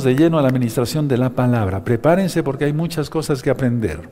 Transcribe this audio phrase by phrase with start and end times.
[0.00, 1.84] de lleno a la administración de la palabra.
[1.84, 4.08] Prepárense porque hay muchas cosas que aprender.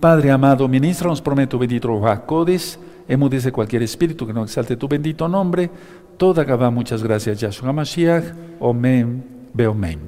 [0.00, 5.28] Padre amado, ministra nos prometo bendito Codis, emudice cualquier espíritu que no exalte tu bendito
[5.28, 5.70] nombre.
[6.16, 8.24] Toda Gabá, muchas gracias, Yahshua Mashiach.
[8.58, 9.24] Omen,
[9.54, 10.00] Beomen.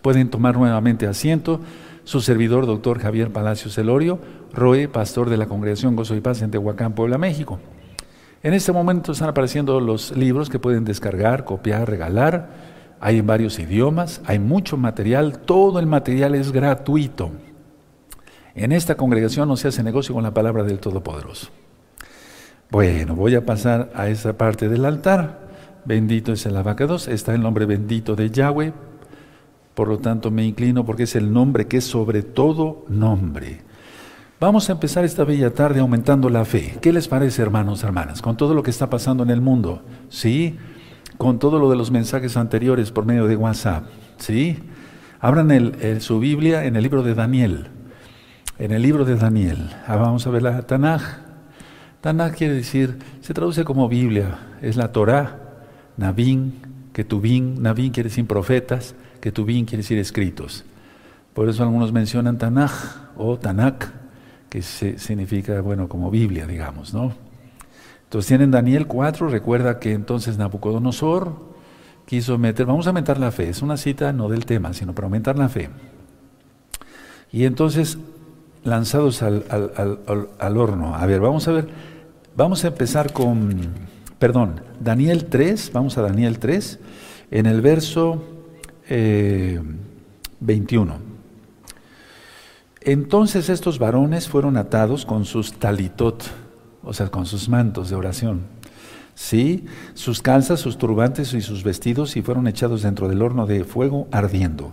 [0.00, 1.60] Pueden tomar nuevamente asiento.
[2.04, 4.18] Su servidor, doctor Javier Palacios Elorio,
[4.54, 7.60] Roe, pastor de la Congregación Gozo y Paz en Tehuacán, Puebla, México.
[8.42, 12.71] En este momento están apareciendo los libros que pueden descargar, copiar, regalar
[13.02, 17.32] hay en varios idiomas, hay mucho material, todo el material es gratuito.
[18.54, 21.48] En esta congregación no se hace negocio con la palabra del Todopoderoso.
[22.70, 25.48] Bueno, voy a pasar a esa parte del altar.
[25.84, 28.72] Bendito es el abacados, está el nombre bendito de Yahweh.
[29.74, 33.62] Por lo tanto, me inclino porque es el nombre que es sobre todo nombre.
[34.38, 36.78] Vamos a empezar esta bella tarde aumentando la fe.
[36.80, 38.22] ¿Qué les parece, hermanos, hermanas?
[38.22, 39.82] Con todo lo que está pasando en el mundo.
[40.08, 40.56] Sí,
[41.18, 43.86] con todo lo de los mensajes anteriores por medio de WhatsApp.
[44.18, 44.58] ¿Sí?
[45.20, 47.68] Abran el, su Biblia en el libro de Daniel.
[48.58, 49.70] En el libro de Daniel.
[49.86, 51.02] Ah, vamos a ver la Tanaj.
[52.00, 54.38] Tanaj quiere decir, se traduce como Biblia.
[54.60, 55.38] Es la Torah,
[55.96, 56.54] Nabín,
[56.92, 57.62] Ketubín.
[57.62, 60.64] Nabín quiere decir profetas, Ketubín quiere decir escritos.
[61.34, 62.72] Por eso algunos mencionan Tanaj
[63.16, 63.92] o Tanak,
[64.50, 67.12] que significa, bueno, como Biblia, digamos, ¿no?
[68.12, 71.32] Entonces tienen Daniel 4, recuerda que entonces Nabucodonosor
[72.04, 75.06] quiso meter, vamos a aumentar la fe, es una cita no del tema, sino para
[75.06, 75.70] aumentar la fe.
[77.32, 77.96] Y entonces
[78.64, 79.46] lanzados al,
[80.58, 80.94] horno.
[80.94, 81.68] A ver, vamos a ver,
[82.36, 83.60] vamos a empezar con,
[84.18, 86.80] perdón, Daniel 3, vamos a Daniel 3,
[87.30, 88.22] en el verso
[88.90, 90.92] 21.
[90.92, 90.96] Eh,
[92.82, 96.22] entonces estos varones fueron atados con sus talitot,
[96.82, 98.42] o sea, con sus mantos de oración.
[99.14, 103.64] Sí, sus calzas, sus turbantes y sus vestidos y fueron echados dentro del horno de
[103.64, 104.72] fuego ardiendo.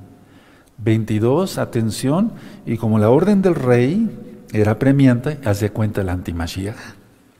[0.77, 2.31] 22, atención,
[2.65, 4.09] y como la orden del rey
[4.53, 6.77] era premiante, hace cuenta el antimashiach,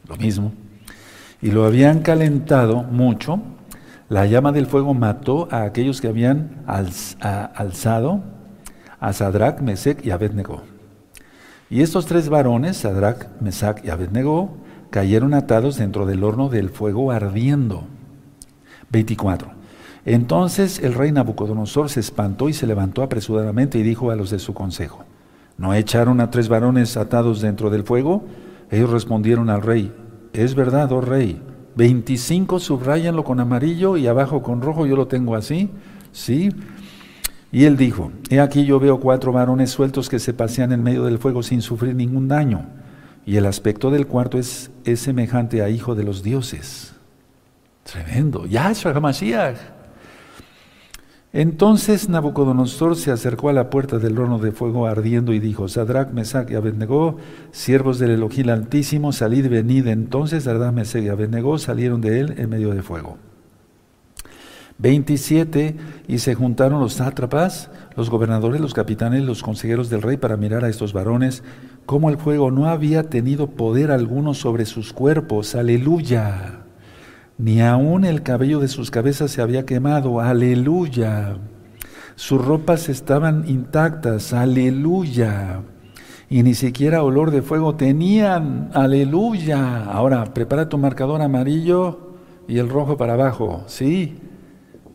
[0.08, 0.52] lo mismo,
[1.42, 3.42] y lo habían calentado mucho,
[4.10, 8.24] la llama del fuego mató a aquellos que habían alzado
[9.00, 10.64] a Sadrach, Mesec y Abednego.
[11.70, 14.50] Y estos tres varones, Sadrach, Mesach y Abednego,
[14.90, 17.84] cayeron atados dentro del horno del fuego ardiendo.
[18.92, 19.52] 24.
[20.06, 24.40] Entonces el rey Nabucodonosor se espantó y se levantó apresuradamente y dijo a los de
[24.40, 25.04] su consejo,
[25.58, 28.24] ¿no echaron a tres varones atados dentro del fuego?
[28.72, 29.94] Ellos respondieron al rey,
[30.34, 31.42] es verdad, oh rey,
[31.76, 35.70] 25 subrayanlo con amarillo y abajo con rojo, yo lo tengo así,
[36.12, 36.50] ¿sí?
[37.52, 41.04] Y él dijo, he aquí yo veo cuatro varones sueltos que se pasean en medio
[41.06, 42.66] del fuego sin sufrir ningún daño,
[43.26, 46.94] y el aspecto del cuarto es, semejante a hijo de los dioses.
[47.84, 49.58] Tremendo, Yahshua HaMashiach.
[51.32, 56.12] Entonces Nabucodonosor se acercó a la puerta del horno de fuego ardiendo y dijo, Sadrach,
[56.12, 57.18] Mesach y Abednego,
[57.52, 59.86] siervos del Elohim Altísimo, salid, venid.
[59.88, 63.18] Entonces Sadrach, Mesach y Abednego salieron de él en medio de fuego.
[64.80, 65.76] 27,
[66.08, 70.64] y se juntaron los sátrapas, los gobernadores, los capitanes, los consejeros del rey para mirar
[70.64, 71.44] a estos varones,
[71.86, 76.62] como el fuego no había tenido poder alguno sobre sus cuerpos, aleluya,
[77.38, 81.36] ni aun el cabello de sus cabezas se había quemado, aleluya,
[82.16, 85.62] sus ropas estaban intactas, aleluya,
[86.30, 89.86] y ni siquiera olor de fuego tenían, aleluya.
[89.86, 92.12] Ahora, prepara tu marcador amarillo
[92.48, 94.20] y el rojo para abajo, ¿sí?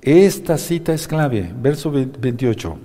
[0.05, 2.79] Esta cita es clave, verso 28.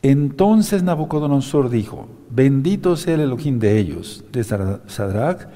[0.00, 5.46] Entonces Nabucodonosor dijo, bendito sea el Elohim de ellos, de Sadrach,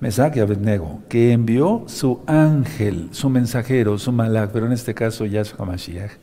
[0.00, 5.26] Mesach y Abednego, que envió su ángel, su mensajero, su malak, pero en este caso
[5.26, 6.14] Yahshua Mashiach,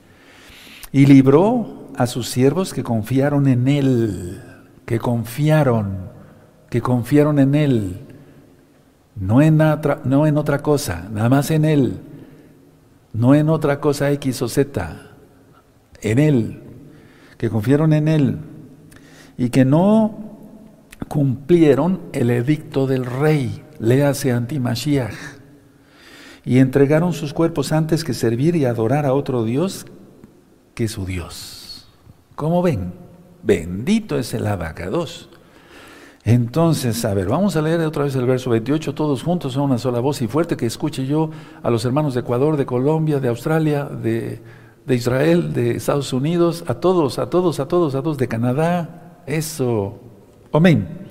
[0.92, 4.42] y libró a sus siervos que confiaron en él,
[4.86, 6.10] que confiaron,
[6.70, 8.02] que confiaron en él,
[9.16, 9.58] no en,
[10.04, 12.02] no en otra cosa, nada más en él
[13.14, 15.12] no en otra cosa X o Z,
[16.02, 16.64] en Él,
[17.38, 18.40] que confiaron en Él
[19.38, 20.38] y que no
[21.08, 25.14] cumplieron el edicto del rey, léase anti-Mashiach,
[26.46, 29.86] y entregaron sus cuerpos antes que servir y adorar a otro Dios
[30.74, 31.88] que su Dios.
[32.36, 32.94] ¿Cómo ven?
[33.44, 35.30] Bendito es el abacados.
[36.26, 39.78] Entonces, a ver, vamos a leer otra vez el verso 28, todos juntos a una
[39.78, 41.32] sola voz y fuerte que escuche yo
[41.62, 44.42] a los hermanos de Ecuador, de Colombia, de Australia, de,
[44.88, 50.00] Israel, de Estados Unidos, a todos, a todos, a todos, a todos, de Canadá, eso.
[50.54, 51.03] Amén.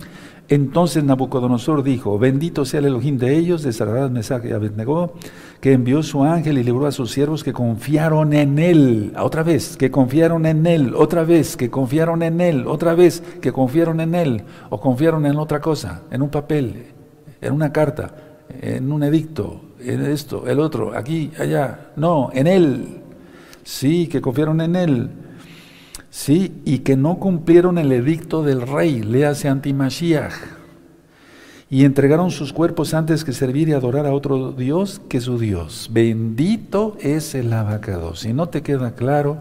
[0.49, 5.15] Entonces Nabucodonosor dijo, bendito sea el Elohim de ellos, de Saradad, Mesach y Abednego,
[5.61, 9.13] que envió su ángel y libró a sus siervos que confiaron en él.
[9.19, 10.95] Otra vez, que confiaron en él.
[10.95, 12.67] Otra vez, que confiaron en él.
[12.67, 14.43] Otra vez, que confiaron en él.
[14.69, 16.87] O confiaron en otra cosa, en un papel,
[17.41, 18.15] en una carta,
[18.61, 21.93] en un edicto, en esto, el otro, aquí, allá.
[21.97, 23.01] No, en él.
[23.65, 25.11] Sí, que confiaron en él.
[26.13, 30.35] Sí, y que no cumplieron el edicto del rey, léase antimashiach.
[31.71, 35.89] Y entregaron sus cuerpos antes que servir y adorar a otro Dios que su Dios.
[35.91, 38.15] Bendito es el abacado.
[38.15, 39.39] Si no te queda claro,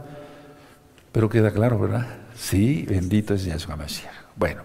[1.12, 2.07] pero queda claro, ¿verdad?
[2.35, 4.13] Sí, bendito es Yahshua Mashiach.
[4.38, 4.62] Bueno,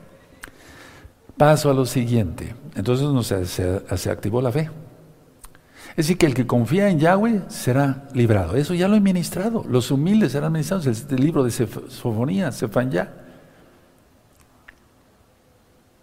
[1.37, 2.55] paso a lo siguiente.
[2.77, 4.71] Entonces no se, se activó la fe.
[5.97, 8.55] Es decir, que el que confía en Yahweh será librado.
[8.57, 9.65] Eso ya lo he ministrado.
[9.67, 10.87] Los humildes serán ministrados.
[10.87, 12.51] El libro de Sofonía,
[12.91, 13.15] ya.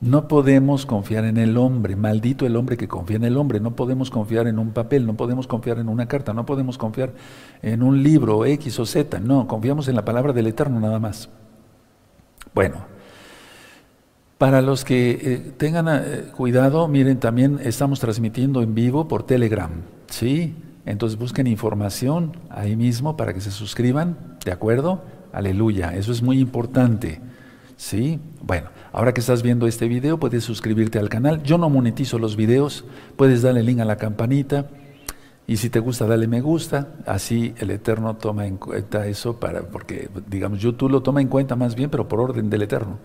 [0.01, 1.95] No podemos confiar en el hombre.
[1.95, 3.59] Maldito el hombre que confía en el hombre.
[3.59, 7.13] No podemos confiar en un papel, no podemos confiar en una carta, no podemos confiar
[7.61, 9.19] en un libro X o Z.
[9.19, 11.29] No, confiamos en la palabra del Eterno nada más.
[12.55, 12.92] Bueno,
[14.43, 19.71] para los que eh, tengan eh, cuidado, miren, también estamos transmitiendo en vivo por Telegram,
[20.07, 20.53] ¿sí?
[20.85, 25.01] Entonces busquen información ahí mismo para que se suscriban, ¿de acuerdo?
[25.31, 27.21] Aleluya, eso es muy importante,
[27.77, 28.19] ¿sí?
[28.41, 31.41] Bueno, ahora que estás viendo este video, puedes suscribirte al canal.
[31.43, 32.83] Yo no monetizo los videos,
[33.15, 34.67] puedes darle link a la campanita.
[35.47, 39.61] Y si te gusta, dale me gusta, así el Eterno toma en cuenta eso para,
[39.61, 42.99] porque digamos, YouTube lo toma en cuenta más bien, pero por orden del Eterno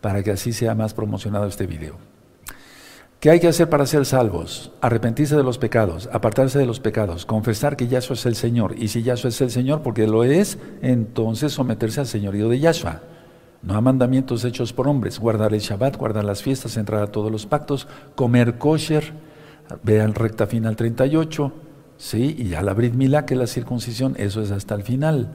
[0.00, 1.96] para que así sea más promocionado este video.
[3.20, 4.72] ¿Qué hay que hacer para ser salvos?
[4.80, 8.74] Arrepentirse de los pecados, apartarse de los pecados, confesar que Yahshua es el Señor.
[8.78, 13.02] Y si Yahshua es el Señor, porque lo es, entonces someterse al señorío de Yahshua.
[13.62, 15.18] No a mandamientos hechos por hombres.
[15.18, 19.12] Guardar el Shabbat, guardar las fiestas, entrar a todos los pactos, comer kosher.
[19.82, 21.52] Vean recta final 38.
[21.98, 25.28] Sí, y ya la Brit Milá, que es la circuncisión, eso es hasta el final.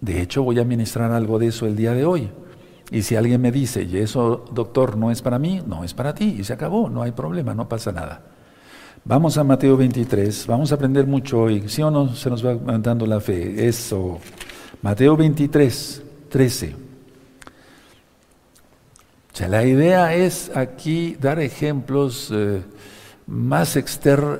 [0.00, 2.30] De hecho, voy a ministrar algo de eso el día de hoy.
[2.90, 6.14] Y si alguien me dice, y eso, doctor, no es para mí, no es para
[6.14, 8.22] ti, y se acabó, no hay problema, no pasa nada.
[9.04, 12.52] Vamos a Mateo 23, vamos a aprender mucho hoy, ¿sí o no se nos va
[12.52, 13.68] aumentando la fe?
[13.68, 14.18] Eso.
[14.82, 16.74] Mateo 23, 13.
[19.32, 22.62] O sea, la idea es aquí dar ejemplos eh,
[23.26, 23.78] más,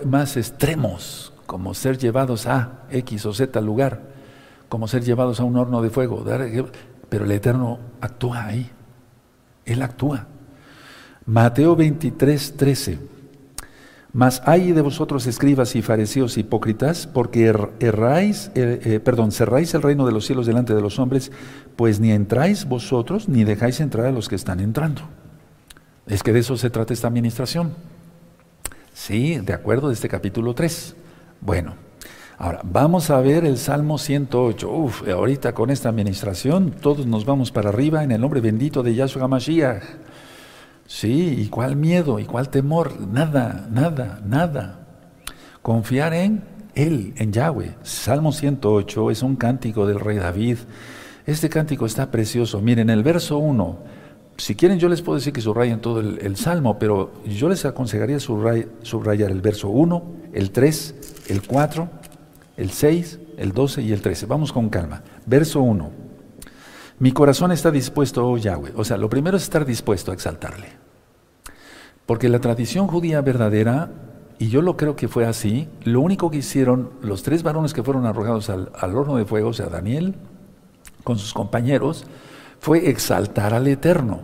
[0.04, 4.02] más extremos, como ser llevados a X o Z lugar,
[4.68, 6.24] como ser llevados a un horno de fuego,
[7.14, 8.68] pero el Eterno actúa ahí.
[9.64, 10.26] Él actúa.
[11.26, 12.98] Mateo 23, 13.
[14.12, 19.72] Mas hay de vosotros escribas y fariseos hipócritas, porque er, erráis, eh, eh, perdón, cerráis
[19.74, 21.30] el reino de los cielos delante de los hombres,
[21.76, 25.02] pues ni entráis vosotros ni dejáis entrar a los que están entrando.
[26.08, 27.74] Es que de eso se trata esta administración.
[28.92, 30.96] Sí, de acuerdo, de este capítulo 3.
[31.40, 31.76] Bueno,
[32.36, 34.68] Ahora, vamos a ver el Salmo 108.
[34.68, 38.94] Uf, ahorita con esta administración todos nos vamos para arriba en el nombre bendito de
[38.94, 39.84] Yahshua Mashiach.
[40.86, 42.18] Sí, ¿y cuál miedo?
[42.18, 43.00] ¿Y cuál temor?
[43.00, 44.80] Nada, nada, nada.
[45.62, 46.42] Confiar en
[46.74, 47.76] Él, en Yahweh.
[47.84, 50.58] Salmo 108 es un cántico del rey David.
[51.26, 52.60] Este cántico está precioso.
[52.60, 53.78] Miren, el verso 1.
[54.36, 58.18] Si quieren, yo les puedo decir que subrayen todo el, salmo, pero yo les aconsejaría
[58.18, 60.02] subrayar el verso 1,
[60.32, 60.94] el 3,
[61.28, 62.03] el 4
[62.56, 64.26] el 6, el 12 y el 13.
[64.26, 65.02] Vamos con calma.
[65.26, 65.90] Verso 1.
[66.98, 68.72] Mi corazón está dispuesto, oh Yahweh.
[68.76, 70.68] O sea, lo primero es estar dispuesto a exaltarle.
[72.06, 73.90] Porque la tradición judía verdadera,
[74.38, 77.82] y yo lo creo que fue así, lo único que hicieron los tres varones que
[77.82, 80.14] fueron arrojados al, al horno de fuego, o sea, Daniel,
[81.02, 82.06] con sus compañeros,
[82.60, 84.20] fue exaltar al Eterno.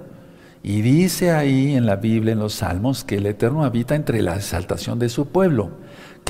[0.62, 4.36] Y dice ahí en la Biblia, en los Salmos, que el Eterno habita entre la
[4.36, 5.70] exaltación de su pueblo.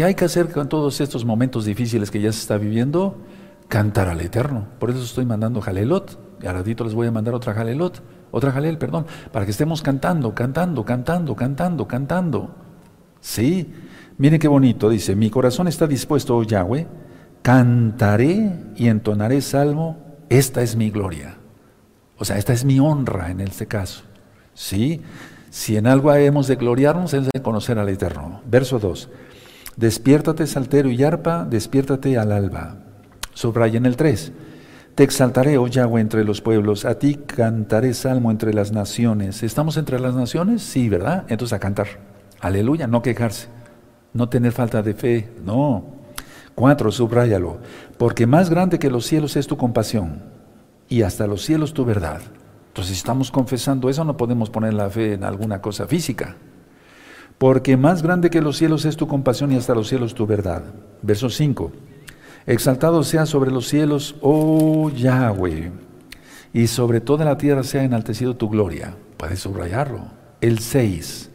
[0.01, 3.19] ¿Qué hay que hacer con todos estos momentos difíciles que ya se está viviendo?
[3.69, 4.67] Cantar al Eterno.
[4.79, 6.19] Por eso estoy mandando Jalelot.
[6.43, 9.83] Y a ratito les voy a mandar otra Jalelot, otra Jalel, perdón, para que estemos
[9.83, 12.55] cantando, cantando, cantando, cantando, cantando.
[13.21, 13.75] Sí,
[14.17, 16.87] miren qué bonito, dice, mi corazón está dispuesto, oh Yahweh,
[17.43, 19.99] cantaré y entonaré salmo,
[20.31, 21.37] esta es mi gloria.
[22.17, 24.05] O sea, esta es mi honra en este caso.
[24.55, 25.03] Sí,
[25.51, 28.41] si en algo hemos de gloriarnos es de conocer al Eterno.
[28.47, 29.11] Verso 2.
[29.81, 32.77] Despiértate, saltero y arpa, despiértate al alba.
[33.33, 34.31] Subraya en el 3.
[34.95, 39.43] Te exaltaré, oh Yahweh, entre los pueblos, a ti cantaré salmo entre las naciones.
[39.43, 40.61] ¿Estamos entre las naciones?
[40.61, 41.25] Sí, ¿verdad?
[41.29, 41.87] Entonces a cantar.
[42.41, 43.49] Aleluya, no quejarse,
[44.13, 45.87] no tener falta de fe, no.
[46.55, 47.57] Cuatro, subrayalo.
[47.97, 50.25] Porque más grande que los cielos es tu compasión,
[50.91, 52.21] y hasta los cielos tu verdad.
[52.69, 56.37] Entonces, si estamos confesando eso, no podemos poner la fe en alguna cosa física.
[57.41, 60.63] Porque más grande que los cielos es tu compasión y hasta los cielos tu verdad.
[61.01, 61.73] Verso 5.
[62.45, 65.73] Exaltado sea sobre los cielos, oh Yahweh,
[66.53, 68.95] y sobre toda la tierra sea enaltecido tu gloria.
[69.17, 70.03] Puedes subrayarlo.
[70.43, 71.31] El 6.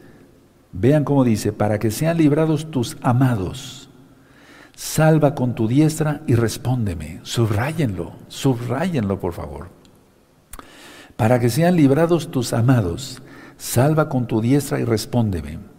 [0.70, 3.90] Vean cómo dice, para que sean librados tus amados.
[4.76, 7.18] Salva con tu diestra y respóndeme.
[7.24, 9.70] Subrayenlo, subrayenlo por favor.
[11.16, 13.20] Para que sean librados tus amados.
[13.56, 15.74] Salva con tu diestra y respóndeme.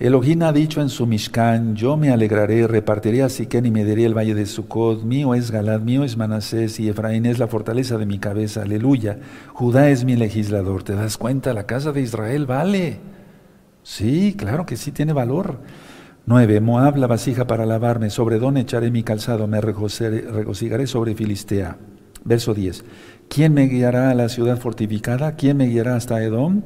[0.00, 4.04] Elohim ha dicho en su Mishkan, yo me alegraré, repartiré a Siquén y me daré
[4.04, 7.96] el valle de Sucot, mío es Galad, mío es Manasés y Efraín es la fortaleza
[7.96, 9.20] de mi cabeza, aleluya.
[9.52, 11.54] Judá es mi legislador, ¿te das cuenta?
[11.54, 12.98] La casa de Israel vale.
[13.84, 15.60] Sí, claro que sí tiene valor.
[16.26, 16.60] 9.
[16.60, 21.76] Moab la vasija para lavarme, sobre Don echaré mi calzado, me regocijaré sobre Filistea.
[22.24, 22.84] Verso 10.
[23.28, 25.36] ¿Quién me guiará a la ciudad fortificada?
[25.36, 26.62] ¿Quién me guiará hasta Edom?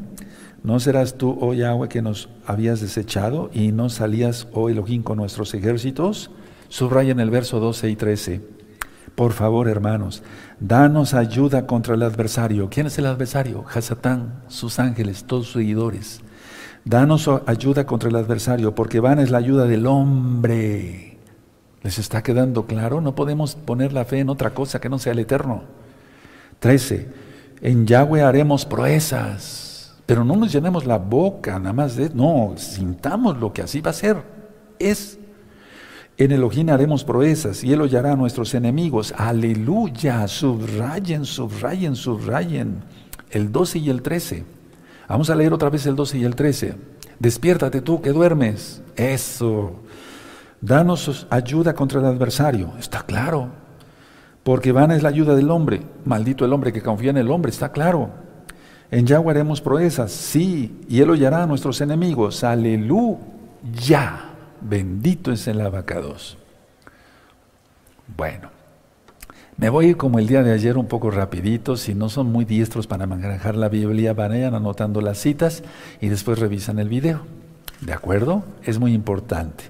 [0.62, 5.19] ¿No serás tú, oh Yahweh, que nos habías desechado y no salías, oh Elohim, con
[5.19, 6.31] nuestros ejércitos?
[6.69, 8.41] Subraya en el verso 12 y 13.
[9.15, 10.23] Por favor, hermanos,
[10.61, 12.69] danos ayuda contra el adversario.
[12.71, 13.65] ¿Quién es el adversario?
[13.73, 16.21] Hasatán, sus ángeles, todos sus seguidores.
[16.85, 21.19] Danos ayuda contra el adversario, porque van es la ayuda del hombre.
[21.83, 23.00] ¿Les está quedando claro?
[23.00, 25.62] No podemos poner la fe en otra cosa que no sea el eterno.
[26.59, 27.09] 13.
[27.61, 29.68] En Yahweh haremos proezas
[30.09, 33.91] pero no nos llenemos la boca nada más de, no, sintamos lo que así va
[33.91, 34.17] a ser.
[34.79, 35.19] Es,
[36.17, 39.12] en Elohim haremos proezas y Él hollará a nuestros enemigos.
[39.15, 42.85] Aleluya, subrayen, subrayen, subrayen.
[43.31, 44.47] El 12 y el 13.
[45.11, 46.75] Vamos a leer otra vez el 12 y el 13.
[47.19, 48.81] Despiértate tú que duermes.
[48.97, 49.75] Eso.
[50.62, 52.73] Danos ayuda contra el adversario.
[52.79, 53.50] Está claro.
[54.43, 55.83] Porque vana es la ayuda del hombre.
[56.07, 57.50] Maldito el hombre que confía en el hombre.
[57.50, 58.27] Está claro.
[58.90, 62.42] En Yahweh haremos proezas, sí, y Él hollará a nuestros enemigos.
[62.42, 63.18] Aleluya.
[64.61, 66.38] Bendito es el abacados.
[68.16, 68.50] Bueno,
[69.59, 72.87] me voy como el día de ayer un poco rapidito, si no son muy diestros
[72.87, 75.62] para manejar la Biblia, vayan anotando las citas
[76.00, 77.23] y después revisan el video.
[77.80, 78.45] ¿De acuerdo?
[78.62, 79.64] Es muy importante.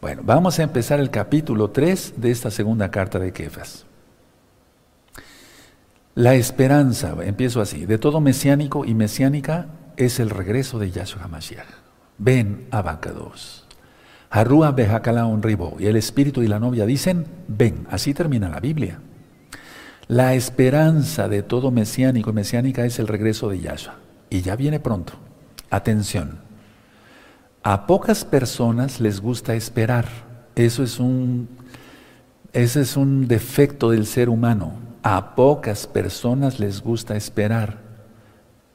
[0.00, 3.85] Bueno, vamos a empezar el capítulo 3 de esta segunda carta de Kefas.
[6.16, 9.66] La esperanza, empiezo así, de todo mesiánico y mesiánica
[9.98, 11.66] es el regreso de Yahshua HaMashiach.
[12.16, 13.66] Ven, Abacados.
[14.30, 15.76] Harúa Bejakala ribo.
[15.78, 17.86] Y el espíritu y la novia dicen, ven.
[17.90, 19.00] Así termina la Biblia.
[20.08, 23.96] La esperanza de todo mesiánico y mesiánica es el regreso de Yahshua.
[24.30, 25.12] Y ya viene pronto.
[25.68, 26.38] Atención.
[27.62, 30.06] A pocas personas les gusta esperar.
[30.54, 31.46] Eso es un,
[32.54, 34.86] ese es un defecto del ser humano.
[35.08, 37.78] A pocas personas les gusta esperar,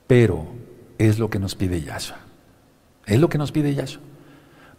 [0.07, 0.45] pero
[0.97, 2.19] es lo que nos pide Yahshua.
[3.05, 4.01] Es lo que nos pide Yahshua.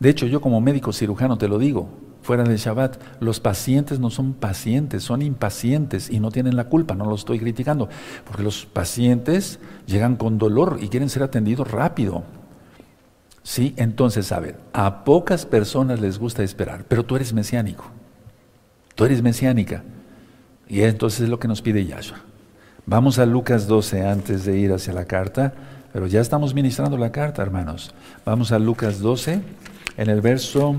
[0.00, 1.90] De hecho, yo como médico cirujano te lo digo,
[2.22, 6.94] fuera del Shabbat, los pacientes no son pacientes, son impacientes y no tienen la culpa,
[6.94, 7.90] no lo estoy criticando,
[8.24, 12.24] porque los pacientes llegan con dolor y quieren ser atendidos rápido.
[13.42, 17.84] Sí, entonces, a ver, a pocas personas les gusta esperar, pero tú eres mesiánico,
[18.94, 19.84] tú eres mesiánica.
[20.72, 22.22] Y entonces es lo que nos pide Yahshua.
[22.86, 25.52] Vamos a Lucas 12 antes de ir hacia la carta,
[25.92, 27.94] pero ya estamos ministrando la carta, hermanos.
[28.24, 29.42] Vamos a Lucas 12,
[29.98, 30.76] en el verso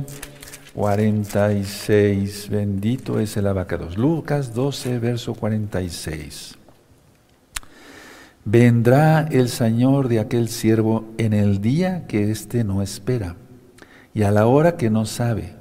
[0.74, 2.50] 46.
[2.50, 3.96] Bendito es el abacados.
[3.96, 6.58] Lucas 12, verso 46.
[8.46, 13.36] Vendrá el Señor de aquel siervo en el día que éste no espera
[14.12, 15.54] y a la hora que no sabe,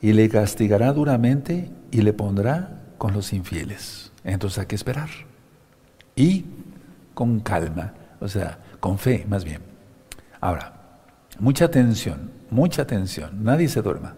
[0.00, 4.12] y le castigará duramente y le pondrá con los infieles.
[4.22, 5.08] Entonces hay que esperar.
[6.14, 6.44] Y
[7.14, 9.60] con calma, o sea, con fe más bien.
[10.40, 10.72] Ahora,
[11.40, 14.14] mucha atención, mucha atención, nadie se duerma.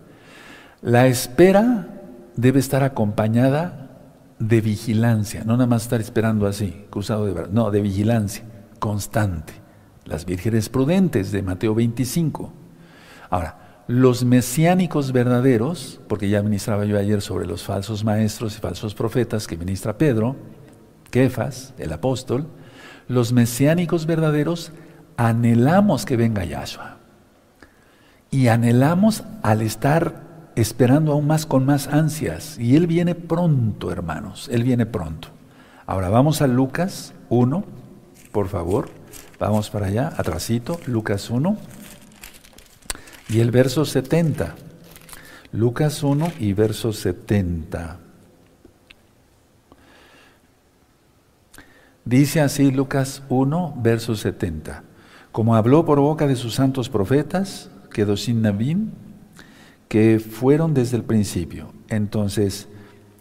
[0.83, 1.87] La espera
[2.37, 3.89] debe estar acompañada
[4.39, 8.45] de vigilancia, no nada más estar esperando así, cruzado de brazos, no, de vigilancia
[8.81, 9.55] constante.
[10.05, 12.53] Las vírgenes prudentes de Mateo 25.
[13.31, 18.95] Ahora, los mesiánicos verdaderos, porque ya ministraba yo ayer sobre los falsos maestros y falsos
[18.95, 20.37] profetas que ministra Pedro,
[21.11, 22.47] Kefas, el apóstol,
[23.09, 24.73] los mesiánicos verdaderos
[25.17, 26.97] anhelamos que venga Yahshua.
[28.31, 30.25] Y anhelamos al estar
[30.57, 32.59] esperando aún más con más ansias.
[32.59, 35.29] Y Él viene pronto, hermanos, Él viene pronto.
[35.87, 37.65] Ahora vamos a Lucas 1,
[38.33, 38.89] por favor.
[39.39, 41.57] Vamos para allá, atrasito, Lucas 1.
[43.29, 44.55] Y el verso 70,
[45.53, 48.01] Lucas 1 y verso 70.
[52.05, 54.83] Dice así Lucas 1, verso 70.
[55.33, 58.43] Como habló por boca de sus santos profetas, que sin
[59.89, 61.73] que fueron desde el principio.
[61.89, 62.69] Entonces,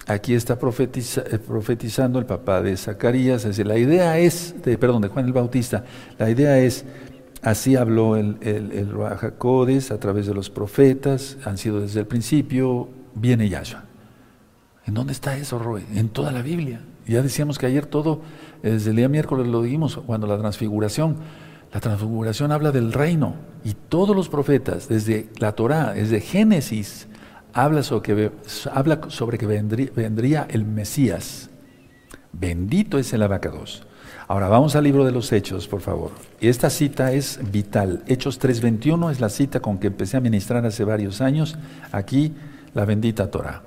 [0.06, 3.44] aquí está eh, profetizando el papá de Zacarías.
[3.44, 5.86] Es decir, la idea es, de, perdón, de Juan el Bautista,
[6.18, 6.84] la idea es,
[7.44, 12.90] así habló el, el, el a través de los profetas, han sido desde el principio,
[13.14, 13.84] viene Yahshua.
[14.86, 15.86] ¿En dónde está eso, Roy?
[15.94, 16.82] En toda la Biblia.
[17.06, 18.22] Ya decíamos que ayer todo,
[18.62, 21.18] desde el día miércoles lo dijimos, cuando la transfiguración,
[21.74, 27.08] la transfiguración habla del reino y todos los profetas, desde la Torá, desde Génesis,
[27.54, 28.32] habla sobre que,
[28.74, 31.50] habla sobre que vendría, el Mesías.
[32.32, 33.86] Bendito es el abacados.
[34.34, 36.10] Ahora vamos al libro de los Hechos, por favor.
[36.42, 38.02] Y esta cita es vital.
[38.08, 41.56] Hechos 3.21 es la cita con que empecé a ministrar hace varios años.
[41.92, 42.34] Aquí
[42.74, 43.62] la bendita Torah.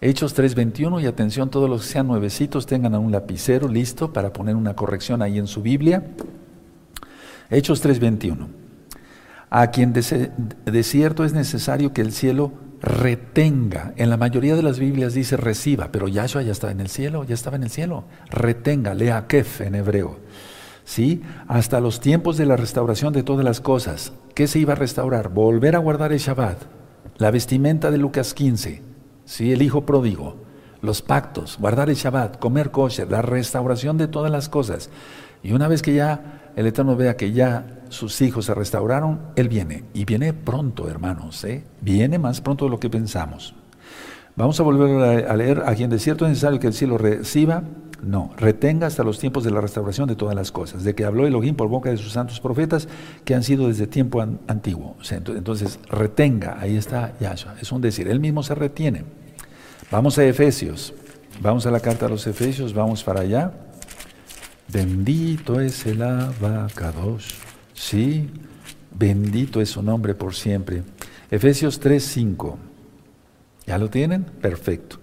[0.00, 4.54] Hechos 3.21 y atención, todos los que sean nuevecitos tengan un lapicero listo para poner
[4.54, 6.04] una corrección ahí en su Biblia.
[7.50, 8.46] Hechos 3.21.
[9.50, 12.52] A quien de cierto es necesario que el cielo
[12.82, 13.94] retenga.
[13.96, 17.24] En la mayoría de las Biblias dice reciba, pero Yahshua ya estaba en el cielo,
[17.24, 18.04] ya estaba en el cielo.
[18.28, 20.18] Retenga, lea kef en hebreo.
[20.84, 21.22] ¿Sí?
[21.46, 24.12] Hasta los tiempos de la restauración de todas las cosas.
[24.34, 25.28] ¿Qué se iba a restaurar?
[25.28, 26.58] Volver a guardar el Shabbat,
[27.18, 28.82] la vestimenta de Lucas 15,
[29.24, 29.52] ¿sí?
[29.52, 30.42] el hijo pródigo,
[30.80, 34.90] los pactos, guardar el Shabbat, comer kosher, la restauración de todas las cosas.
[35.44, 39.48] Y una vez que ya el Eterno vea que ya sus hijos se restauraron, Él
[39.48, 39.84] viene.
[39.94, 41.44] Y viene pronto, hermanos.
[41.44, 41.64] ¿eh?
[41.80, 43.54] Viene más pronto de lo que pensamos.
[44.34, 47.64] Vamos a volver a leer, a quien de cierto es necesario que el cielo reciba,
[48.02, 51.26] no, retenga hasta los tiempos de la restauración de todas las cosas, de que habló
[51.26, 52.88] Elohim por boca de sus santos profetas
[53.24, 54.96] que han sido desde tiempo antiguo.
[55.10, 59.04] entonces, retenga, ahí está Yahshua, es un decir, él mismo se retiene.
[59.90, 60.94] Vamos a Efesios,
[61.42, 63.52] vamos a la carta a los Efesios, vamos para allá.
[64.72, 67.34] Bendito es el abacados.
[67.74, 68.30] Sí,
[68.90, 70.82] bendito es su nombre por siempre.
[71.30, 72.56] Efesios 3:5.
[73.66, 74.24] ¿Ya lo tienen?
[74.24, 74.96] Perfecto.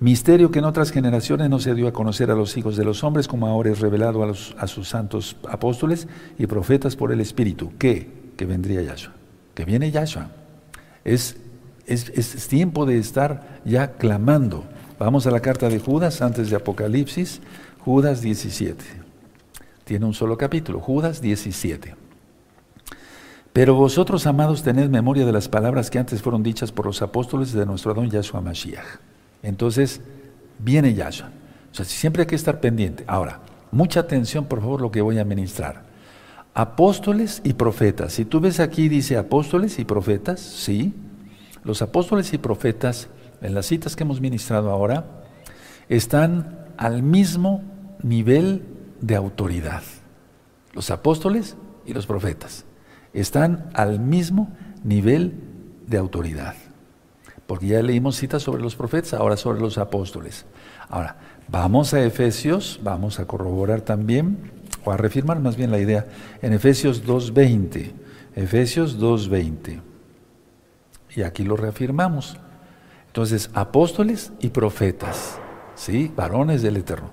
[0.00, 3.04] Misterio que en otras generaciones no se dio a conocer a los hijos de los
[3.04, 7.70] hombres, como ahora es revelado a sus santos apóstoles y profetas por el Espíritu.
[7.78, 8.10] ¿Qué?
[8.36, 9.12] Que vendría Yahshua.
[9.54, 10.30] Que viene Yahshua.
[11.04, 11.36] Es,
[11.86, 14.64] es, es tiempo de estar ya clamando.
[14.98, 17.42] Vamos a la carta de Judas antes de Apocalipsis,
[17.78, 19.01] Judas 17.
[19.84, 21.96] Tiene un solo capítulo, Judas 17.
[23.52, 27.52] Pero vosotros, amados, tened memoria de las palabras que antes fueron dichas por los apóstoles
[27.52, 29.00] de nuestro don Yahshua Mashiach.
[29.42, 30.00] Entonces,
[30.58, 31.30] viene Yahshua.
[31.70, 33.04] O sea, siempre hay que estar pendiente.
[33.06, 33.40] Ahora,
[33.70, 35.82] mucha atención, por favor, lo que voy a ministrar.
[36.54, 38.14] Apóstoles y profetas.
[38.14, 40.94] Si tú ves aquí, dice apóstoles y profetas, sí.
[41.64, 43.08] Los apóstoles y profetas,
[43.40, 45.04] en las citas que hemos ministrado ahora,
[45.88, 47.62] están al mismo
[48.02, 48.62] nivel
[49.02, 49.82] de autoridad.
[50.72, 52.64] Los apóstoles y los profetas
[53.12, 54.50] están al mismo
[54.82, 55.34] nivel
[55.86, 56.54] de autoridad.
[57.46, 60.46] Porque ya leímos citas sobre los profetas, ahora sobre los apóstoles.
[60.88, 61.16] Ahora,
[61.48, 64.38] vamos a Efesios, vamos a corroborar también,
[64.84, 66.06] o a reafirmar más bien la idea,
[66.40, 67.92] en Efesios 2.20.
[68.36, 69.80] Efesios 2.20.
[71.16, 72.38] Y aquí lo reafirmamos.
[73.08, 75.38] Entonces, apóstoles y profetas,
[75.74, 76.10] ¿sí?
[76.16, 77.10] Varones del Eterno.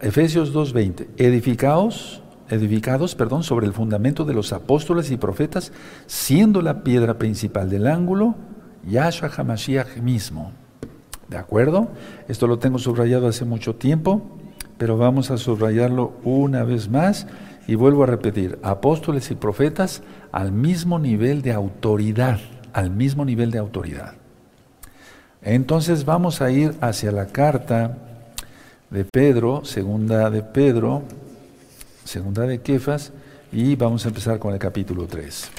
[0.00, 1.06] Efesios 2.20.
[1.16, 5.72] Edificaos edificados perdón, sobre el fundamento de los apóstoles y profetas,
[6.06, 8.34] siendo la piedra principal del ángulo
[8.86, 10.52] Yahshua HaMashiach mismo.
[11.28, 11.88] ¿De acuerdo?
[12.28, 14.22] Esto lo tengo subrayado hace mucho tiempo,
[14.78, 17.26] pero vamos a subrayarlo una vez más
[17.66, 22.38] y vuelvo a repetir, apóstoles y profetas al mismo nivel de autoridad,
[22.72, 24.14] al mismo nivel de autoridad.
[25.42, 28.05] Entonces vamos a ir hacia la carta
[28.90, 31.02] de Pedro, segunda de Pedro,
[32.04, 33.12] segunda de Kefas,
[33.52, 35.50] y vamos a empezar con el capítulo 3.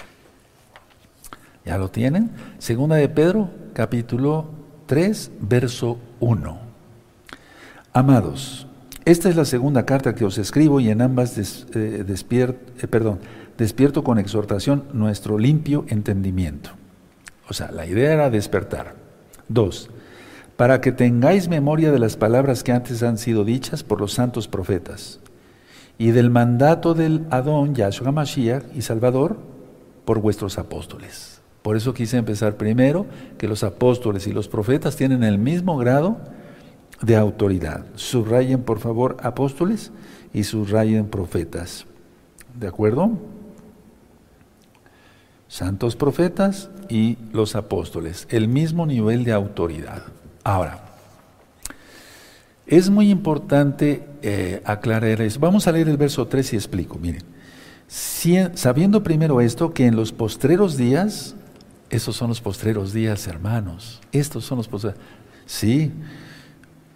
[1.65, 2.31] ¿Ya lo tienen?
[2.59, 4.49] Segunda de Pedro, capítulo
[4.85, 6.59] 3, verso 1.
[7.93, 8.67] Amados,
[9.03, 11.37] esta es la segunda carta que os escribo y en ambas
[11.73, 13.19] eh, eh, perdón,
[13.57, 16.71] despierto con exhortación nuestro limpio entendimiento.
[17.49, 18.95] O sea, la idea era despertar.
[19.47, 19.89] Dos,
[20.57, 24.47] para que tengáis memoria de las palabras que antes han sido dichas por los santos
[24.47, 25.19] profetas
[25.99, 29.37] y del mandato del Adón, Yahshua Mashiach y Salvador,
[30.03, 31.41] por vuestros apóstoles.
[31.61, 33.05] Por eso quise empezar primero,
[33.37, 36.17] que los apóstoles y los profetas tienen el mismo grado
[37.01, 37.85] de autoridad.
[37.95, 39.91] Subrayen, por favor, apóstoles
[40.33, 41.85] y subrayen profetas.
[42.57, 43.11] ¿De acuerdo?
[45.47, 50.03] Santos profetas y los apóstoles, el mismo nivel de autoridad.
[50.47, 50.79] Ahora,
[52.65, 55.41] Es muy importante eh, aclarar eso.
[55.41, 56.97] Vamos a leer el verso 3 y explico.
[56.97, 57.23] Miren,
[58.55, 61.36] sabiendo primero esto, que en los postreros días,
[61.89, 64.97] esos son los postreros días, hermanos, estos son los postreros,
[65.45, 65.91] sí,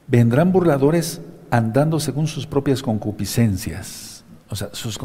[0.08, 4.24] vendrán burladores andando según sus propias concupiscencias.
[4.50, 4.98] O sea, sus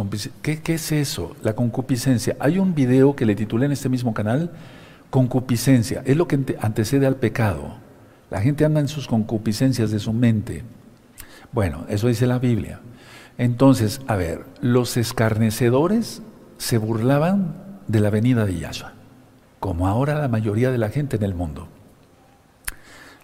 [0.43, 1.35] ¿Qué, ¿qué, es eso?
[1.43, 2.37] La concupiscencia.
[2.39, 4.53] Hay un video que le titulé en este mismo canal,
[5.11, 6.03] Concupiscencia.
[6.05, 7.86] Es lo que antecede al pecado.
[8.31, 10.65] La gente anda en sus concupiscencias de su mente.
[11.53, 12.81] Bueno, eso dice la Biblia.
[13.39, 16.23] Entonces, a ver, los escarnecedores
[16.59, 17.55] se burlaban
[17.87, 18.95] de la venida de Yahshua,
[19.61, 21.69] como ahora la mayoría de la gente en el mundo.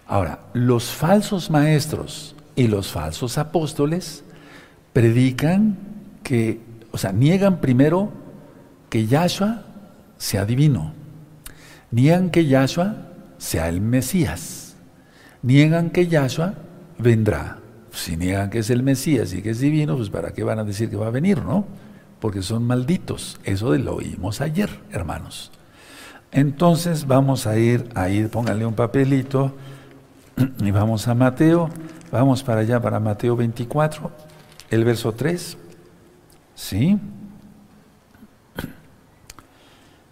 [0.07, 4.23] Ahora, los falsos maestros y los falsos apóstoles
[4.93, 5.77] predican
[6.23, 6.61] que,
[6.91, 8.11] o sea, niegan primero
[8.89, 9.63] que Yahshua
[10.17, 10.93] sea divino,
[11.89, 13.07] niegan que Yahshua
[13.39, 14.62] sea el Mesías,
[15.43, 16.55] niegan que Yahshua
[16.97, 17.59] vendrá.
[17.91, 20.63] Si niegan que es el Mesías y que es divino, pues ¿para qué van a
[20.63, 21.65] decir que va a venir, no?
[22.19, 23.39] Porque son malditos.
[23.43, 25.51] Eso lo oímos ayer, hermanos.
[26.31, 29.55] Entonces vamos a ir, a ir, pónganle un papelito
[30.59, 31.69] y vamos a Mateo,
[32.11, 34.11] vamos para allá, para Mateo 24,
[34.71, 35.57] el verso 3,
[36.55, 36.97] ¿sí?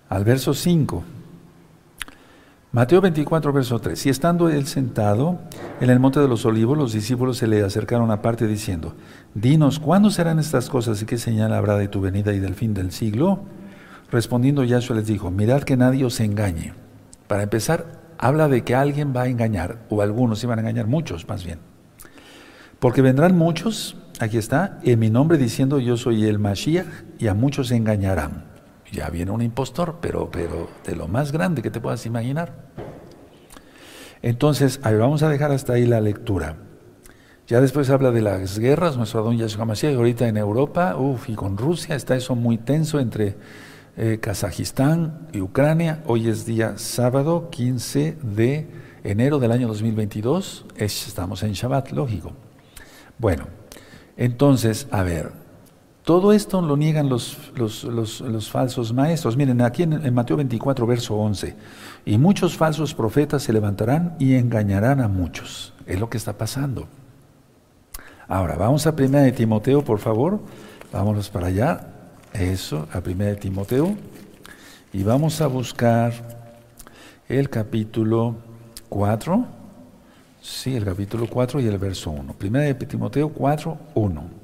[0.10, 1.04] Al verso 5.
[2.73, 4.05] Mateo 24, verso 3.
[4.05, 5.39] Y estando él sentado
[5.81, 8.95] en el monte de los olivos, los discípulos se le acercaron aparte diciendo,
[9.34, 12.73] Dinos, ¿cuándo serán estas cosas y qué señal habrá de tu venida y del fin
[12.73, 13.41] del siglo?
[14.10, 16.73] Respondiendo Yahshua les dijo, mirad que nadie os engañe.
[17.27, 21.27] Para empezar, habla de que alguien va a engañar, o algunos iban a engañar, muchos
[21.27, 21.60] más bien.
[22.79, 26.88] Porque vendrán muchos, aquí está, en mi nombre diciendo yo soy el Mashiach,
[27.19, 28.51] y a muchos engañarán
[28.91, 32.54] ya viene un impostor, pero, pero de lo más grande que te puedas imaginar.
[34.21, 36.58] Entonces, ahí vamos a dejar hasta ahí la lectura.
[37.47, 41.36] Ya después habla de las guerras, nuestro Adón Yahshua Mashiach, ahorita en Europa, uff, y
[41.36, 43.36] con Rusia está eso muy tenso entre
[43.97, 46.04] eh, Kazajistán y Ucrania.
[46.06, 48.67] Hoy es día sábado 15 de
[49.04, 52.32] enero del año 2022, estamos en Shabbat, lógico.
[53.17, 53.47] Bueno,
[54.15, 55.40] entonces, a ver,
[56.12, 59.38] todo esto lo niegan los, los, falsos maestros.
[59.38, 61.56] Miren, aquí en, Mateo 24, verso 11,
[62.04, 65.74] y muchos falsos profetas se levantarán y engañarán a muchos.
[65.86, 66.89] Es lo que está pasando.
[68.28, 70.41] Ahora, vamos a Primera de Timoteo, por favor.
[70.91, 71.88] Vámonos para allá.
[72.34, 73.95] Eso, a Primera de Timoteo.
[74.91, 76.12] Y vamos a buscar
[77.30, 78.36] el capítulo
[78.89, 79.45] 4.
[80.41, 82.34] Sí, el capítulo 4 y el verso 1.
[82.34, 84.40] Primera de Timoteo 4, 1.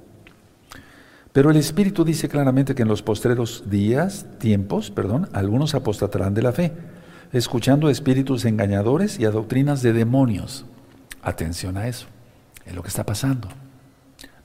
[1.38, 6.42] Pero el Espíritu dice claramente que en los postreros días, tiempos, perdón, algunos apostatarán de
[6.42, 6.72] la fe,
[7.32, 10.66] escuchando espíritus engañadores y a doctrinas de demonios.
[11.22, 12.08] Atención a eso,
[12.66, 13.50] es lo que está pasando.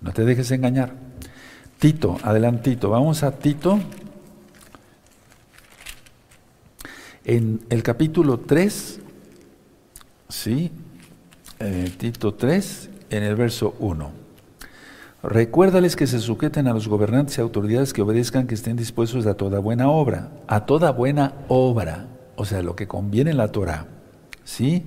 [0.02, 0.92] No te dejes engañar.
[1.78, 3.80] Tito, adelantito, vamos a Tito.
[7.24, 9.00] En el capítulo 3,
[10.28, 10.70] sí,
[11.58, 14.21] eh, Tito 3, en el verso 1.
[15.22, 19.34] Recuérdales que se sujeten a los gobernantes y autoridades que obedezcan, que estén dispuestos a
[19.34, 23.86] toda buena obra, a toda buena obra, o sea, lo que conviene en la Torah,
[24.42, 24.84] ¿sí?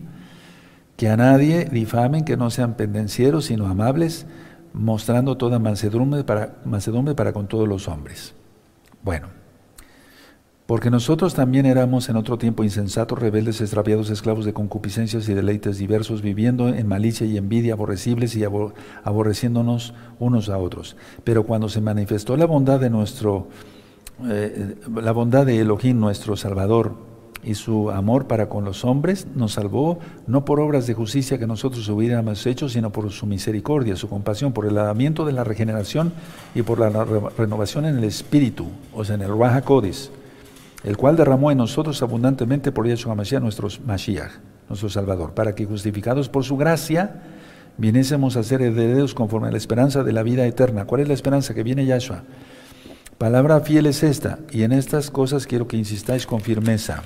[0.98, 4.26] Que a nadie difamen, que no sean pendencieros, sino amables,
[4.74, 8.34] mostrando toda mansedumbre para, mansedumbre para con todos los hombres.
[9.04, 9.30] Bueno,
[10.65, 15.78] porque nosotros también éramos en otro tiempo insensatos, rebeldes, extraviados, esclavos de concupiscencias y deleites
[15.78, 18.43] diversos, viviendo en malicia y envidia, aborrecibles y
[19.04, 20.95] aborreciéndonos unos a otros.
[21.23, 23.47] Pero cuando se manifestó la bondad de nuestro,
[24.28, 26.93] eh, la bondad de Elohim, nuestro Salvador,
[27.43, 31.45] y su amor para con los hombres, nos salvó no por obras de justicia que
[31.45, 36.12] nosotros hubiéramos hecho, sino por su misericordia, su compasión, por el lavamiento de la regeneración
[36.56, 37.06] y por la
[37.38, 39.62] renovación en el espíritu, o sea, en el Raja
[40.86, 44.32] el cual derramó en nosotros abundantemente por Yahshua Mashiach, nuestro Mashiach,
[44.69, 47.24] nuestro Salvador, para que justificados por su gracia,
[47.78, 50.86] viniésemos a ser herederos conforme a la esperanza de la vida eterna.
[50.86, 51.56] ¿Cuál es la esperanza?
[51.56, 52.24] Que viene Yahshua.
[53.17, 57.02] Palabra fiel es esta, y en estas cosas quiero que insistáis con firmeza.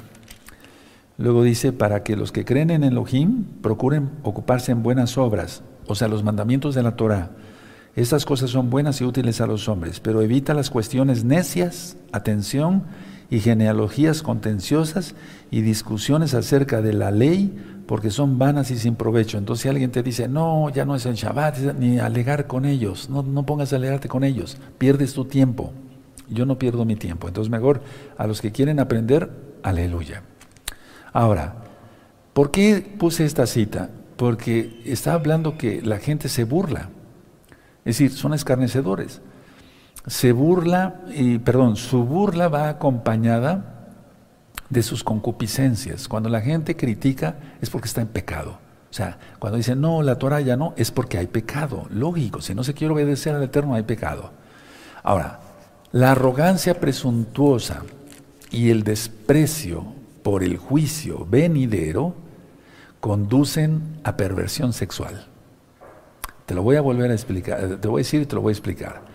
[1.18, 5.96] Luego dice, para que los que creen en Elohim procuren ocuparse en buenas obras, o
[5.96, 7.32] sea, los mandamientos de la Torah.
[7.96, 12.84] Estas cosas son buenas y útiles a los hombres, pero evita las cuestiones necias, atención,
[13.30, 15.16] y genealogías contenciosas
[15.52, 19.38] y discusiones acerca de la ley porque son vanas y sin provecho.
[19.38, 23.10] Entonces si alguien te dice, no, ya no es en Shabbat, ni alegar con ellos,
[23.10, 25.74] no, no pongas a alegarte con ellos, pierdes tu tiempo.
[26.30, 27.28] Yo no pierdo mi tiempo.
[27.28, 27.82] Entonces mejor
[28.18, 29.30] a los que quieren aprender,
[29.64, 30.24] aleluya.
[31.12, 31.56] Ahora,
[32.34, 33.90] ¿por qué puse esta cita?
[34.20, 36.90] porque está hablando que la gente se burla.
[37.86, 39.22] Es decir, son escarnecedores.
[40.10, 43.86] Se burla, y perdón, su burla va acompañada
[44.70, 46.08] de sus concupiscencias.
[46.08, 48.58] Cuando la gente critica es porque está en pecado.
[48.90, 51.86] O sea, cuando dicen, no, la Torah ya no, es porque hay pecado.
[51.92, 54.32] Lógico, si no se quiere obedecer al Eterno hay pecado.
[55.04, 55.42] Ahora,
[55.92, 57.84] la arrogancia presuntuosa
[58.50, 59.86] y el desprecio
[60.24, 62.16] por el juicio venidero
[63.00, 65.28] conducen a perversión sexual.
[66.48, 68.52] Te lo voy a volver a explicar, te voy a decir y te lo voy
[68.52, 69.09] a explicar.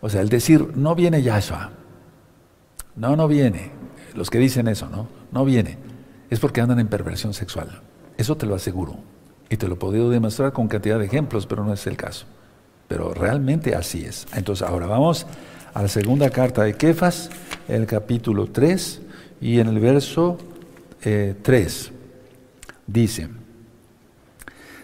[0.00, 1.70] O sea, el decir, no viene Yahshua.
[2.96, 3.70] No, no viene.
[4.14, 5.08] Los que dicen eso, ¿no?
[5.32, 5.78] No viene.
[6.30, 7.82] Es porque andan en perversión sexual.
[8.16, 8.96] Eso te lo aseguro.
[9.48, 12.26] Y te lo he podido demostrar con cantidad de ejemplos, pero no es el caso.
[12.88, 14.26] Pero realmente así es.
[14.34, 15.26] Entonces, ahora vamos
[15.74, 17.30] a la segunda carta de Kefas,
[17.68, 19.02] el capítulo 3,
[19.40, 20.38] y en el verso
[21.00, 21.92] 3 eh,
[22.86, 23.28] dice,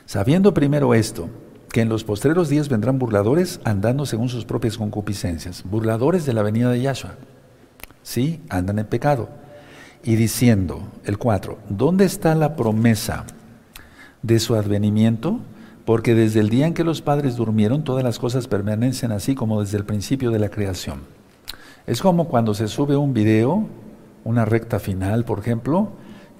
[0.07, 1.29] sabiendo primero esto,
[1.71, 6.43] que en los postreros días vendrán burladores andando según sus propias concupiscencias, burladores de la
[6.43, 7.15] venida de Yahshua.
[8.03, 9.29] Sí, andan en pecado.
[10.03, 13.25] Y diciendo, el 4, ¿dónde está la promesa
[14.23, 15.41] de su advenimiento?
[15.85, 19.61] Porque desde el día en que los padres durmieron, todas las cosas permanecen así como
[19.61, 21.01] desde el principio de la creación.
[21.87, 23.67] Es como cuando se sube un video,
[24.25, 25.91] una recta final, por ejemplo,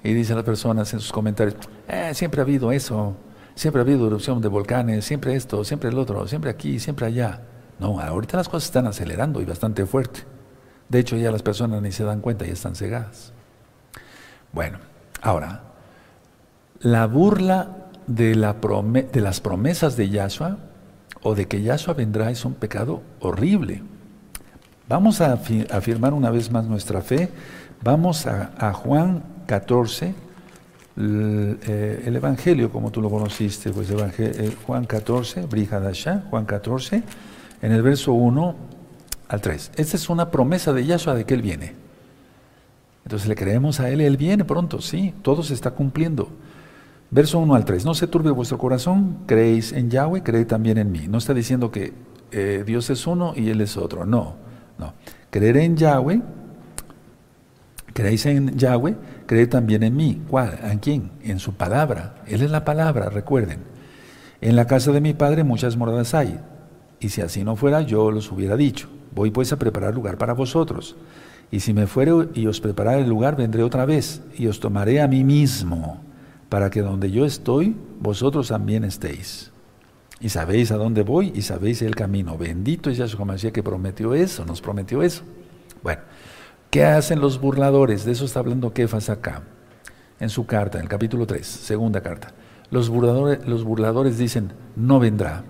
[0.03, 1.55] y dicen las personas en sus comentarios,
[1.87, 3.15] eh, siempre ha habido eso,
[3.57, 7.41] siempre ha habido erupción de volcanes, siempre esto, siempre el otro, siempre aquí, siempre allá.
[7.79, 10.21] No, ahorita las cosas están acelerando y bastante fuerte.
[10.87, 13.33] De hecho, ya las personas ni se dan cuenta y están cegadas.
[14.53, 14.77] Bueno,
[15.21, 15.63] ahora,
[16.79, 20.57] la burla de, la de las promesas de Yahshua
[21.23, 23.81] o de que Yahshua vendrá es un pecado horrible.
[24.87, 27.29] Vamos a afirmar una vez más nuestra fe.
[27.83, 30.26] Vamos a Juan 14,
[30.99, 37.03] eh, el, Evangelio, como tú lo conociste, pues eh, Juan 14, Brihadasha, Juan 14,
[37.61, 38.55] en el verso 1
[39.27, 39.71] al 3.
[39.75, 41.75] Esta es una promesa de Yahshua de que Él viene.
[43.05, 46.29] Entonces le creemos a Él, Él viene pronto, sí, todo se está cumpliendo.
[47.09, 50.91] Verso 1 al 3, no se turbe vuestro corazón, creéis en Yahweh, creéis también en
[50.91, 51.07] mí.
[51.07, 51.93] No está diciendo que
[52.31, 54.35] eh, Dios es uno y Él es otro, no,
[54.77, 54.93] no.
[55.29, 56.21] Creer en Yahweh,
[57.97, 60.21] creéis en Yahweh, creed también en mí.
[60.27, 60.59] ¿Cuál?
[60.61, 61.09] ¿En quién?
[61.23, 62.21] En su palabra.
[62.27, 63.61] Él es la palabra, recuerden.
[64.39, 66.39] En la casa de mi padre muchas moradas hay,
[66.99, 68.87] y si así no fuera, yo los hubiera dicho.
[69.15, 70.95] Voy pues a preparar lugar para vosotros.
[71.49, 75.01] Y si me fuere y os preparare el lugar, vendré otra vez, y os tomaré
[75.01, 75.99] a mí mismo,
[76.49, 79.51] para que donde yo estoy, vosotros también estéis.
[80.19, 82.37] Y sabéis a dónde voy y sabéis el camino.
[82.37, 85.23] Bendito es Yahshua Mashiach que prometió eso, nos prometió eso.
[85.81, 86.01] Bueno,
[86.69, 88.03] ¿Qué hacen los burladores?
[88.05, 89.43] De eso está hablando Kefas acá,
[90.19, 92.33] en su carta, en el capítulo 3, segunda carta.
[92.69, 95.43] Los burladores, dicen, no vendrá.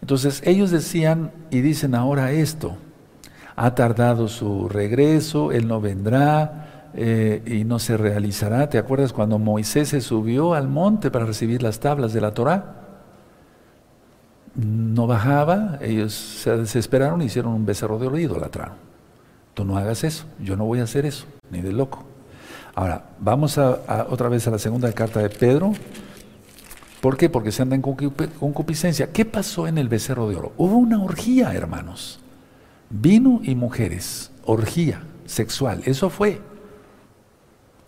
[0.00, 2.76] Entonces ellos decían y dicen ahora esto,
[3.54, 8.68] ha tardado su regreso, él no vendrá eh, y no se realizará.
[8.68, 12.80] ¿Te acuerdas cuando Moisés se subió al monte para recibir las tablas de la Torah?
[14.56, 18.93] No bajaba, ellos se desesperaron y hicieron un becerro de oído, idolatraron.
[19.64, 22.04] No hagas eso, yo no voy a hacer eso, ni de loco.
[22.74, 25.72] Ahora, vamos a, otra vez a la segunda carta de Pedro.
[27.00, 27.28] ¿Por qué?
[27.28, 29.12] Porque se anda en concupiscencia.
[29.12, 30.52] ¿Qué pasó en el becerro de oro?
[30.56, 32.18] Hubo una orgía, hermanos.
[32.90, 35.82] Vino y mujeres, orgía sexual.
[35.84, 36.40] Eso fue.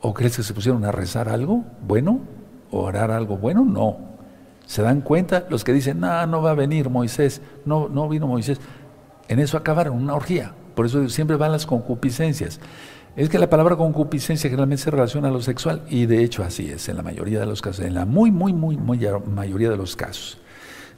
[0.00, 2.20] ¿O crees que se pusieron a rezar algo bueno?
[2.70, 3.64] ¿O orar algo bueno?
[3.64, 3.98] No.
[4.66, 5.46] ¿Se dan cuenta?
[5.48, 8.60] Los que dicen, no, no va a venir Moisés, no, no vino Moisés.
[9.28, 10.52] En eso acabaron, una orgía.
[10.76, 12.60] Por eso siempre van las concupiscencias.
[13.16, 16.68] Es que la palabra concupiscencia generalmente se relaciona a lo sexual y de hecho así
[16.68, 19.00] es en la mayoría de los casos, en la muy, muy, muy, muy
[19.34, 20.38] mayoría de los casos.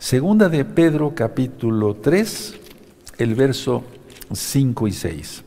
[0.00, 2.56] Segunda de Pedro capítulo 3,
[3.18, 3.84] el verso
[4.32, 5.44] 5 y 6.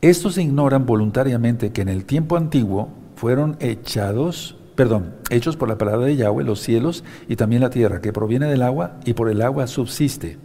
[0.00, 6.06] Estos ignoran voluntariamente que en el tiempo antiguo fueron echados, perdón, hechos por la palabra
[6.06, 9.42] de Yahweh los cielos y también la tierra, que proviene del agua y por el
[9.42, 10.38] agua subsiste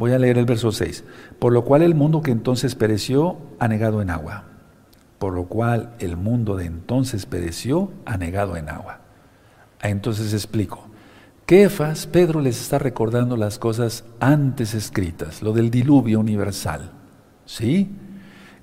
[0.00, 1.04] Voy a leer el verso 6.
[1.38, 4.44] Por lo cual el mundo que entonces pereció, ha negado en agua.
[5.18, 9.00] Por lo cual el mundo de entonces pereció, ha negado en agua.
[9.82, 10.86] Entonces explico.
[11.44, 16.92] Kefas, Pedro les está recordando las cosas antes escritas, lo del diluvio universal.
[17.44, 17.90] ¿Sí?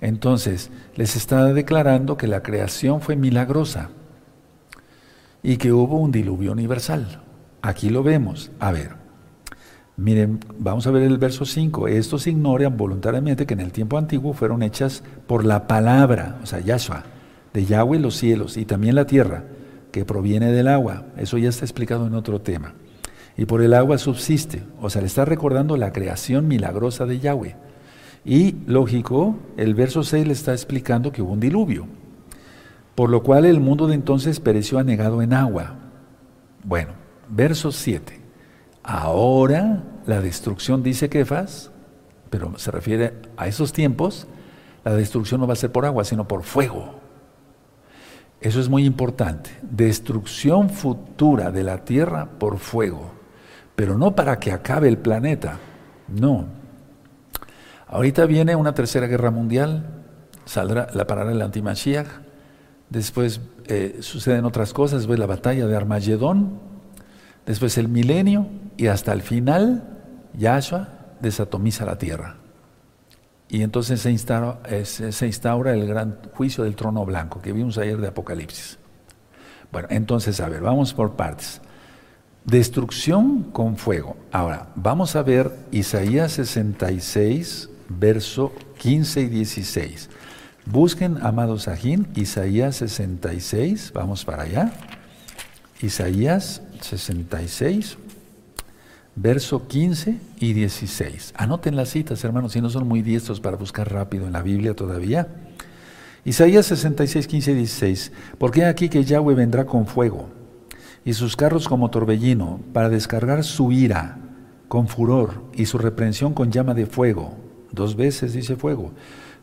[0.01, 3.91] Entonces, les está declarando que la creación fue milagrosa
[5.43, 7.21] y que hubo un diluvio universal.
[7.61, 8.49] Aquí lo vemos.
[8.59, 9.06] A ver,
[9.99, 11.87] Miren, vamos a ver el verso 5.
[11.87, 16.59] Estos ignoran voluntariamente que en el tiempo antiguo fueron hechas por la palabra, o sea,
[16.59, 17.03] Yahshua,
[17.51, 19.45] de Yahweh los cielos y también la tierra,
[19.91, 21.05] que proviene del agua.
[21.17, 22.75] Eso ya está explicado en otro tema.
[23.37, 24.61] Y por el agua subsiste.
[24.79, 27.55] O sea, le está recordando la creación milagrosa de Yahweh.
[28.23, 31.87] Y, lógico, el verso 6 le está explicando que hubo un diluvio.
[32.93, 35.75] Por lo cual el mundo de entonces pereció anegado en agua.
[36.63, 36.91] Bueno,
[37.29, 38.16] verso 7.
[38.87, 41.71] Ahora la destrucción, dice Kefas,
[42.29, 44.27] pero se refiere a esos tiempos,
[44.85, 46.95] la destrucción no va a ser por agua, sino por fuego.
[48.39, 49.49] Eso es muy importante.
[49.61, 53.11] Destrucción futura de la tierra por fuego.
[53.75, 55.59] Pero no para que acabe el planeta.
[56.07, 56.45] No.
[57.87, 60.05] Ahorita viene una tercera guerra mundial,
[60.45, 62.07] saldrá la parada del antimashiach,
[62.89, 66.76] después eh, suceden otras cosas, después la batalla de Armagedón,
[67.47, 69.83] después el milenio y hasta el final
[70.37, 72.35] Yahshua desatomiza la tierra.
[73.49, 77.97] Y entonces se instaura, se instaura el gran juicio del trono blanco que vimos ayer
[77.97, 78.77] de Apocalipsis.
[79.71, 81.61] Bueno, entonces, a ver, vamos por partes.
[82.45, 84.15] Destrucción con fuego.
[84.31, 90.09] Ahora, vamos a ver Isaías 66, verso 15 y 16.
[90.65, 94.71] Busquen, amados Ajín, Isaías 66, vamos para allá.
[95.81, 97.97] Isaías 66,
[99.17, 101.33] verso 15 y 16.
[101.35, 104.75] Anoten las citas, hermanos, si no son muy diestros para buscar rápido en la Biblia
[104.75, 105.27] todavía.
[106.23, 108.11] Isaías 66, 15 y 16.
[108.37, 110.29] Porque aquí que Yahweh vendrá con fuego
[111.03, 114.19] y sus carros como torbellino para descargar su ira
[114.67, 117.35] con furor y su reprensión con llama de fuego.
[117.71, 118.91] Dos veces dice fuego.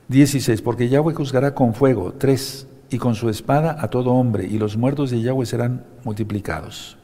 [0.09, 0.63] 16.
[0.63, 2.13] Porque Yahweh juzgará con fuego.
[2.13, 2.69] Tres.
[2.91, 6.99] Y con su espada a todo hombre, y los muertos de Yahweh serán multiplicados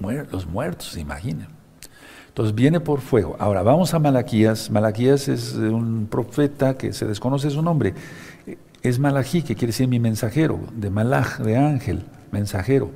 [0.00, 1.48] los muertos, se imaginan.
[2.28, 3.36] Entonces viene por fuego.
[3.38, 4.70] Ahora vamos a Malaquías.
[4.70, 7.94] Malaquías es un profeta que se desconoce su nombre.
[8.82, 12.90] Es Malají, que quiere decir mi mensajero, de Malach, de ángel, mensajero.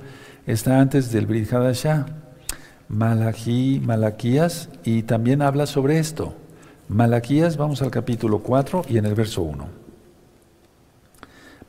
[0.46, 2.06] Está antes del Brit Hadashah.
[2.88, 6.34] Malají, Malaquías, y también habla sobre esto.
[6.88, 9.68] Malaquías, vamos al capítulo 4 y en el verso 1.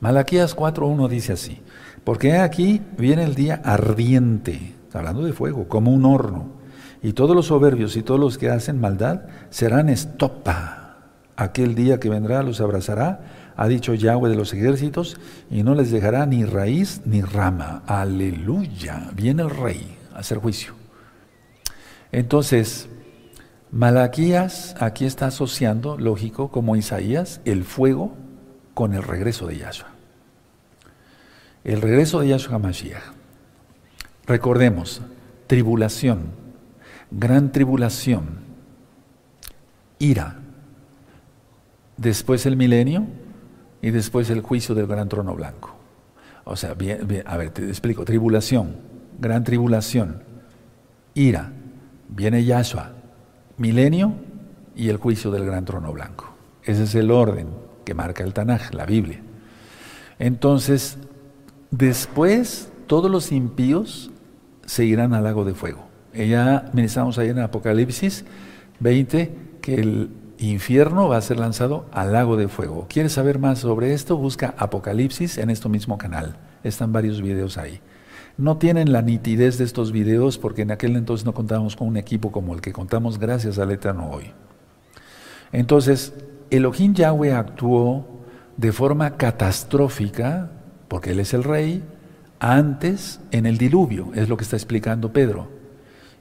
[0.00, 1.60] Malaquías 4.1 dice así,
[2.04, 6.60] porque aquí viene el día ardiente, hablando de fuego, como un horno.
[7.02, 10.96] Y todos los soberbios y todos los que hacen maldad serán estopa.
[11.36, 15.16] Aquel día que vendrá los abrazará, ha dicho Yahweh de los ejércitos,
[15.50, 17.82] y no les dejará ni raíz ni rama.
[17.86, 19.10] Aleluya.
[19.14, 20.74] Viene el rey a hacer juicio.
[22.12, 22.88] Entonces,
[23.70, 28.14] Malaquías aquí está asociando, lógico, como Isaías, el fuego
[28.74, 29.88] con el regreso de Yahshua.
[31.62, 33.19] El regreso de Yahshua Mashiach.
[34.30, 35.02] Recordemos,
[35.48, 36.20] tribulación,
[37.10, 38.26] gran tribulación,
[39.98, 40.36] ira,
[41.96, 43.08] después el milenio
[43.82, 45.74] y después el juicio del gran trono blanco.
[46.44, 46.76] O sea,
[47.26, 48.76] a ver, te explico, tribulación,
[49.18, 50.22] gran tribulación,
[51.14, 51.50] ira,
[52.08, 52.92] viene Yahshua,
[53.56, 54.12] milenio
[54.76, 56.32] y el juicio del gran trono blanco.
[56.62, 57.48] Ese es el orden
[57.84, 59.20] que marca el Tanaj, la Biblia.
[60.20, 60.98] Entonces,
[61.72, 64.12] después todos los impíos
[64.70, 65.84] se irán al lago de fuego.
[66.14, 68.24] Ya ministramos ayer en Apocalipsis
[68.78, 72.86] 20 que el infierno va a ser lanzado al lago de fuego.
[72.88, 74.16] ¿Quieres saber más sobre esto?
[74.16, 76.36] Busca Apocalipsis en este mismo canal.
[76.62, 77.80] Están varios videos ahí.
[78.38, 81.96] No tienen la nitidez de estos videos porque en aquel entonces no contábamos con un
[81.96, 84.30] equipo como el que contamos gracias al Eterno hoy.
[85.50, 86.14] Entonces,
[86.48, 88.06] Elohim Yahweh actuó
[88.56, 90.52] de forma catastrófica,
[90.86, 91.82] porque Él es el rey,
[92.40, 95.48] antes en el diluvio, es lo que está explicando Pedro.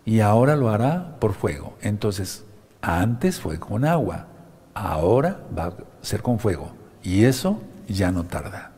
[0.05, 1.77] Y ahora lo hará por fuego.
[1.81, 2.43] Entonces,
[2.81, 4.27] antes fue con agua,
[4.73, 6.71] ahora va a ser con fuego.
[7.01, 8.71] Y eso ya no tarda.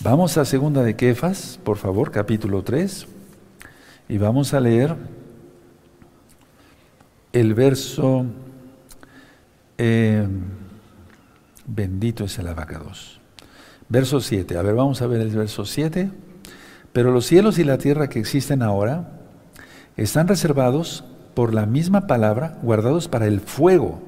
[0.00, 3.06] Vamos a segunda de Kefas, por favor, capítulo 3,
[4.08, 4.94] y vamos a leer
[7.32, 8.24] el verso,
[9.76, 10.26] eh,
[11.66, 13.17] bendito es el abacados.
[13.88, 14.56] Verso 7.
[14.56, 16.10] A ver, vamos a ver el verso 7.
[16.92, 19.12] Pero los cielos y la tierra que existen ahora
[19.96, 24.00] están reservados por la misma palabra, guardados para el fuego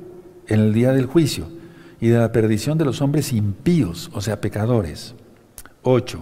[0.49, 1.47] en el día del juicio
[2.01, 5.15] y de la perdición de los hombres impíos, o sea, pecadores.
[5.83, 6.19] 8.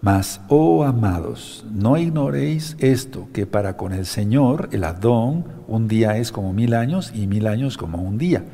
[0.00, 6.18] Mas, oh amados, no ignoréis esto, que para con el Señor, el Adón, un día
[6.18, 8.44] es como mil años y mil años como un día.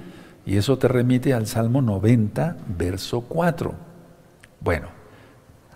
[0.46, 3.89] Y eso te remite al Salmo 90, verso 4.
[4.60, 4.88] Bueno,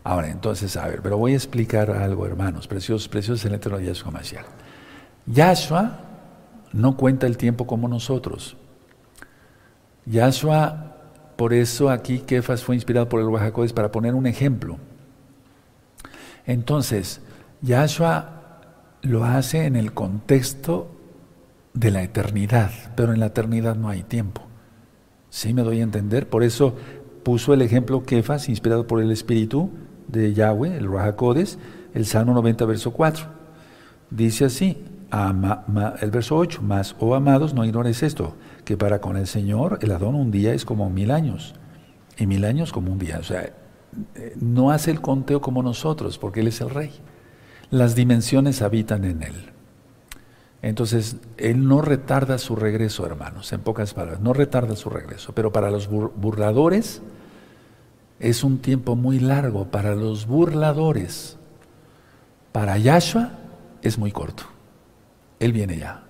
[0.03, 3.80] ahora entonces, a ver, pero voy a explicar algo, hermanos, preciosos, preciosos en el eterno
[3.80, 4.47] Yahshua Mashiach.
[5.26, 6.01] Yahshua
[6.72, 8.57] no cuenta el tiempo como nosotros.
[10.07, 10.97] Yahshua,
[11.37, 14.78] por eso aquí Kefas fue inspirado por el Oaxacodes para poner un ejemplo.
[16.47, 17.20] Entonces,
[17.62, 18.61] Yahshua
[19.01, 20.91] lo hace en el contexto
[21.72, 24.43] de la eternidad, pero en la eternidad no hay tiempo.
[25.30, 26.28] ¿Sí me doy a entender?
[26.28, 26.76] Por eso
[27.25, 29.70] puso el ejemplo Kefas, inspirado por el Espíritu
[30.07, 31.59] de Yahweh, el Rahakodes,
[31.95, 33.25] el Salmo 90, verso 4.
[34.11, 34.85] Dice así,
[36.01, 39.93] el verso 8, más, oh amados, no ignores esto, que para con el Señor el
[39.93, 41.55] Adón un día es como mil años,
[42.18, 43.18] y mil años como un día.
[43.18, 43.43] O sea,
[44.14, 46.91] eh, no hace el conteo como nosotros, porque Él es el Rey.
[47.70, 49.53] Las dimensiones habitan en Él.
[50.64, 55.34] Entonces, Él no retarda su regreso, hermanos, en pocas palabras, no retarda su regreso.
[55.34, 57.02] Pero para los burladores
[58.18, 59.66] es un tiempo muy largo.
[59.66, 61.36] Para los burladores,
[62.50, 63.32] para Yahshua
[63.82, 64.44] es muy corto.
[65.38, 66.04] Él viene ya.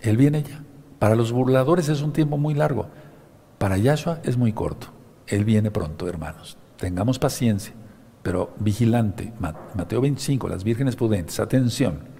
[0.00, 0.62] Él viene ya.
[0.98, 2.86] Para los burladores es un tiempo muy largo.
[3.58, 4.86] Para Yahshua es muy corto.
[5.26, 6.56] Él viene pronto, hermanos.
[6.78, 7.74] Tengamos paciencia,
[8.22, 9.34] pero vigilante.
[9.74, 11.38] Mateo 25, las vírgenes prudentes.
[11.38, 12.13] Atención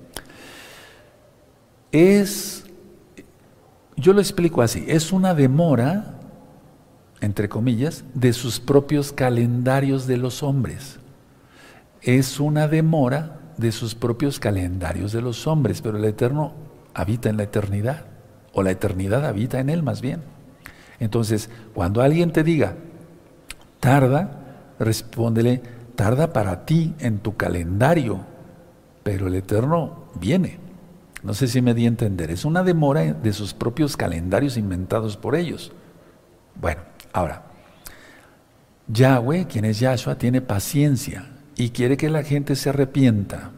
[1.94, 2.64] es,
[3.96, 6.18] yo lo explico así, es una demora,
[7.20, 10.98] entre comillas, de sus propios calendarios de los hombres.
[12.02, 16.52] Es una demora de sus propios calendarios de los hombres, pero el Eterno
[16.94, 18.06] habita en la eternidad,
[18.52, 20.20] o la eternidad habita en Él más bien.
[20.98, 22.74] Entonces, cuando alguien te diga,
[23.78, 25.62] tarda, respóndele,
[25.94, 28.18] tarda para ti en tu calendario,
[29.04, 30.63] pero el Eterno viene.
[31.24, 32.30] No sé si me di a entender.
[32.30, 35.72] Es una demora de sus propios calendarios inventados por ellos.
[36.54, 36.82] Bueno,
[37.14, 37.44] ahora,
[38.88, 43.52] Yahweh, quien es Yahshua, tiene paciencia y quiere que la gente se arrepienta.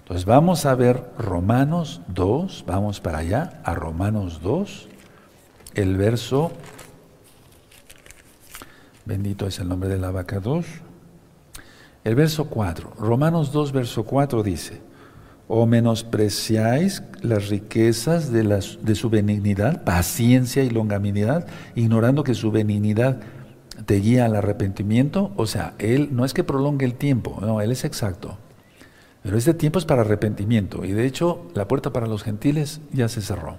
[0.00, 4.88] Entonces vamos a ver Romanos 2, vamos para allá, a Romanos 2,
[5.74, 6.50] el verso,
[9.04, 10.66] bendito es el nombre de la vaca 2,
[12.02, 14.82] el verso 4, Romanos 2, verso 4 dice,
[15.54, 23.20] o menospreciáis las riquezas de, de, su benignidad, paciencia y longanimidad, ignorando que su benignidad
[23.84, 25.30] te guía al arrepentimiento.
[25.36, 28.38] O sea, Él no es que prolongue el tiempo, no, Él es exacto.
[29.22, 33.08] Pero este tiempo es para arrepentimiento y de hecho la puerta para los gentiles ya
[33.08, 33.58] se cerró.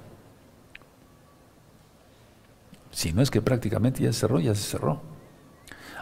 [2.89, 5.00] Si no es que prácticamente ya se cerró, ya se cerró.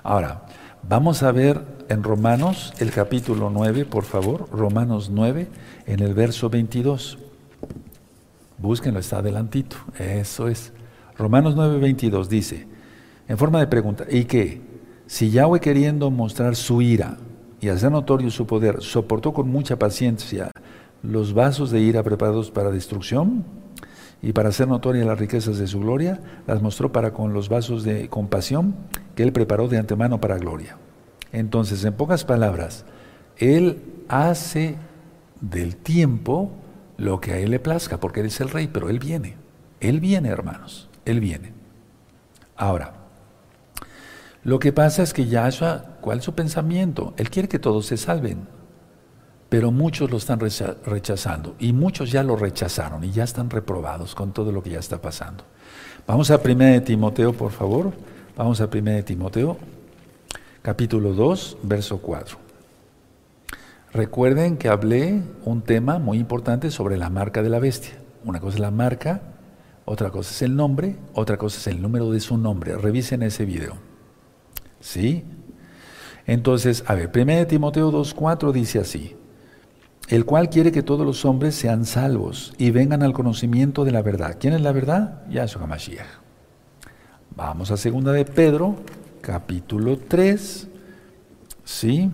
[0.03, 0.45] Ahora,
[0.83, 5.47] Vamos a ver en Romanos el capítulo 9, por favor, Romanos 9,
[5.87, 7.17] en el verso 22.
[8.57, 9.75] Búsquenlo, está adelantito.
[9.99, 10.71] Eso es.
[11.17, 12.65] Romanos 9, 22 dice,
[13.27, 14.61] en forma de pregunta, ¿y qué?
[15.05, 17.17] Si Yahweh queriendo mostrar su ira
[17.59, 20.49] y hacer notorio su poder, soportó con mucha paciencia
[21.03, 23.43] los vasos de ira preparados para destrucción,
[24.23, 27.83] y para hacer notorias las riquezas de su gloria, las mostró para con los vasos
[27.83, 28.75] de compasión
[29.15, 30.77] que Él preparó de antemano para gloria.
[31.31, 32.85] Entonces, en pocas palabras,
[33.37, 34.75] Él hace
[35.39, 36.51] del tiempo
[36.97, 39.37] lo que a Él le plazca, porque Él es el rey, pero Él viene.
[39.79, 41.53] Él viene, hermanos, Él viene.
[42.55, 42.93] Ahora,
[44.43, 47.13] lo que pasa es que Yahshua, ¿cuál es su pensamiento?
[47.17, 48.47] Él quiere que todos se salven
[49.51, 54.31] pero muchos lo están rechazando y muchos ya lo rechazaron y ya están reprobados con
[54.31, 55.43] todo lo que ya está pasando.
[56.07, 57.91] Vamos a 1 de Timoteo, por favor.
[58.37, 59.57] Vamos a 1 de Timoteo,
[60.61, 62.37] capítulo 2, verso 4.
[63.93, 67.95] Recuerden que hablé un tema muy importante sobre la marca de la bestia.
[68.23, 69.21] Una cosa es la marca,
[69.85, 72.77] otra cosa es el nombre, otra cosa es el número de su nombre.
[72.77, 73.73] Revisen ese video.
[74.79, 75.25] ¿Sí?
[76.25, 79.15] Entonces, a ver, 1 de Timoteo 2.4 dice así
[80.11, 84.01] el cual quiere que todos los hombres sean salvos y vengan al conocimiento de la
[84.01, 84.35] verdad.
[84.37, 85.25] ¿Quién es la verdad?
[85.29, 86.05] Yahshua HaMashiach.
[87.33, 88.75] Vamos a segunda de Pedro,
[89.21, 90.67] capítulo 3,
[91.63, 92.11] ¿sí?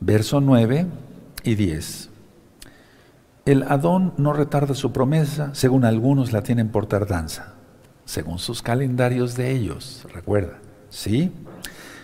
[0.00, 0.86] Verso 9
[1.44, 2.10] y 10.
[3.46, 7.54] El Adón no retarda su promesa, según algunos la tienen por tardanza,
[8.04, 10.58] según sus calendarios de ellos, recuerda,
[10.88, 11.32] ¿sí?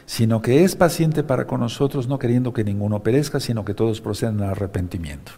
[0.07, 4.01] sino que es paciente para con nosotros, no queriendo que ninguno perezca, sino que todos
[4.01, 5.33] procedan al arrepentimiento.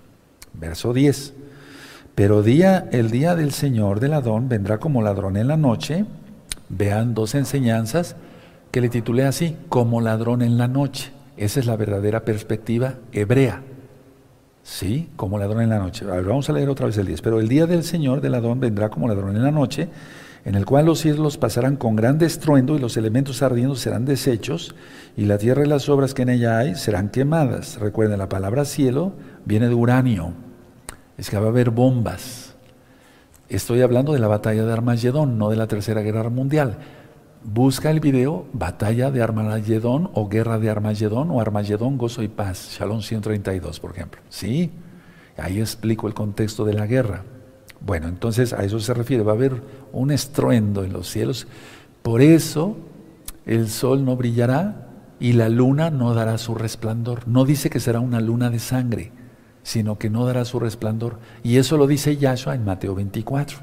[0.52, 1.34] Verso 10.
[2.14, 6.04] Pero día, el día del Señor del Adón vendrá como ladrón en la noche.
[6.68, 8.16] Vean dos enseñanzas
[8.70, 11.12] que le titulé así, como ladrón en la noche.
[11.36, 13.62] Esa es la verdadera perspectiva hebrea.
[14.62, 16.04] Sí, como ladrón en la noche.
[16.04, 17.22] A ver, vamos a leer otra vez el 10.
[17.22, 19.88] Pero el día del Señor del Adón vendrá como ladrón en la noche
[20.44, 24.74] en el cual los cielos pasarán con gran estruendo y los elementos ardiendo serán deshechos
[25.16, 27.78] y la tierra y las obras que en ella hay serán quemadas.
[27.78, 29.12] Recuerden, la palabra cielo
[29.44, 30.32] viene de uranio,
[31.16, 32.47] es que va a haber bombas.
[33.48, 36.78] Estoy hablando de la batalla de Armagedón, no de la Tercera Guerra Mundial.
[37.42, 42.76] busca el video Batalla de Armagedón o Guerra de Armagedón o Armagedón, Gozo y Paz,
[42.78, 44.20] Shalom 132, por ejemplo.
[44.28, 44.70] Sí,
[45.38, 47.24] ahí explico el contexto de la guerra.
[47.80, 51.46] Bueno, entonces a eso se refiere, va a haber un estruendo en los cielos.
[52.02, 52.76] Por eso
[53.46, 54.88] el sol no brillará
[55.20, 57.26] y la luna no dará su resplandor.
[57.26, 59.12] No dice que será una luna de sangre,
[59.68, 61.18] sino que no dará su resplandor.
[61.42, 63.58] Y eso lo dice Yahshua en Mateo 24.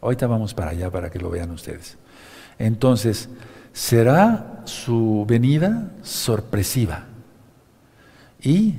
[0.00, 1.98] Ahorita vamos para allá para que lo vean ustedes.
[2.58, 3.28] Entonces,
[3.74, 7.04] será su venida sorpresiva
[8.40, 8.76] y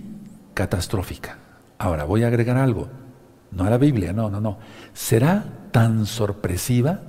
[0.55, 1.37] catastrófica.
[1.77, 2.87] Ahora, voy a agregar algo.
[3.51, 4.57] No a la Biblia, no, no, no.
[4.91, 7.01] Será tan sorpresiva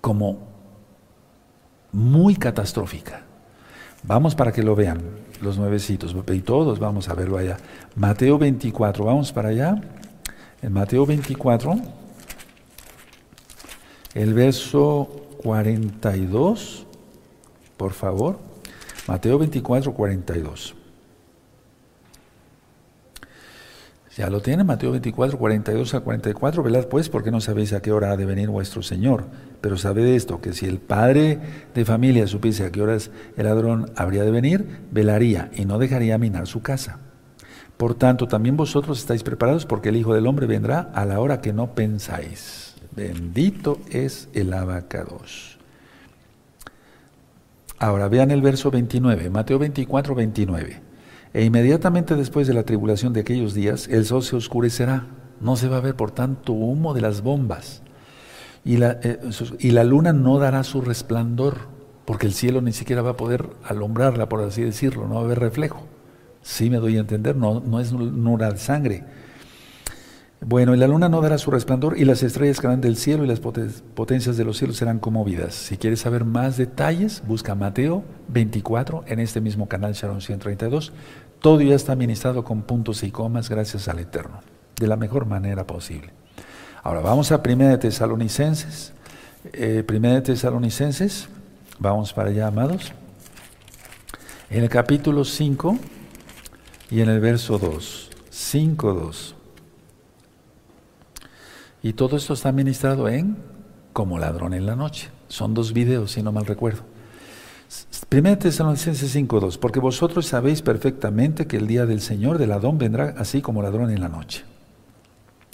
[0.00, 0.48] como
[1.92, 3.20] muy catastrófica.
[4.02, 5.02] Vamos para que lo vean,
[5.42, 7.56] los nuevecitos, y todos vamos a verlo allá.
[7.94, 9.80] Mateo 24, vamos para allá.
[10.62, 11.74] En Mateo 24,
[14.14, 15.08] el verso
[15.42, 16.86] 42,
[17.76, 18.38] por favor.
[19.06, 20.74] Mateo 24, 42.
[24.16, 26.62] Ya lo tiene, Mateo 24, 42 a 44.
[26.62, 29.26] Velad pues, porque no sabéis a qué hora ha de venir vuestro Señor.
[29.60, 31.38] Pero sabed esto, que si el padre
[31.74, 36.18] de familia supiese a qué horas el ladrón habría de venir, velaría y no dejaría
[36.18, 37.00] minar su casa.
[37.76, 41.40] Por tanto, también vosotros estáis preparados, porque el Hijo del Hombre vendrá a la hora
[41.40, 42.74] que no pensáis.
[42.94, 45.58] Bendito es el abacados.
[47.78, 50.80] Ahora vean el verso 29, Mateo 24, 29.
[51.34, 55.08] E inmediatamente después de la tribulación de aquellos días, el sol se oscurecerá.
[55.42, 57.82] No se va a ver por tanto humo de las bombas.
[58.66, 59.20] Y la, eh,
[59.60, 61.56] y la luna no dará su resplandor,
[62.04, 65.24] porque el cielo ni siquiera va a poder alumbrarla, por así decirlo, no va a
[65.24, 65.86] haber reflejo.
[66.42, 69.04] Sí me doy a entender, no, no es nura de sangre.
[70.40, 73.28] Bueno, y la luna no dará su resplandor y las estrellas caerán del cielo y
[73.28, 75.54] las potencias de los cielos serán conmovidas.
[75.54, 80.92] Si quieres saber más detalles, busca Mateo 24 en este mismo canal Sharon 132.
[81.38, 84.40] Todo ya está administrado con puntos y comas gracias al Eterno,
[84.78, 86.25] de la mejor manera posible.
[86.86, 88.92] Ahora vamos a Primera de Tesalonicenses.
[89.52, 91.28] Eh, Primera de Tesalonicenses,
[91.80, 92.92] vamos para allá, amados.
[94.50, 95.78] En el capítulo 5
[96.92, 98.10] y en el verso 2.
[98.30, 99.34] 5, 2.
[101.82, 103.36] Y todo esto está ministrado en
[103.92, 105.08] Como ladrón en la noche.
[105.26, 106.82] Son dos videos, si no mal recuerdo.
[108.08, 113.12] Primera Tesalonicenses 5.2, porque vosotros sabéis perfectamente que el día del Señor del Adón vendrá
[113.18, 114.44] así como ladrón en la noche.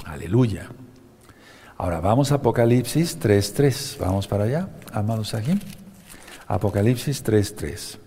[0.04, 0.68] Aleluya.
[1.82, 3.98] Ahora vamos a Apocalipsis 3.3.
[3.98, 5.58] Vamos para allá, amados aquí.
[6.46, 7.98] Apocalipsis 3.3.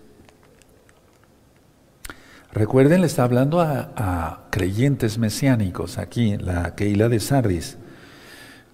[2.52, 7.76] Recuerden, le está hablando a, creyentes mesiánicos aquí la Keila de Sardis.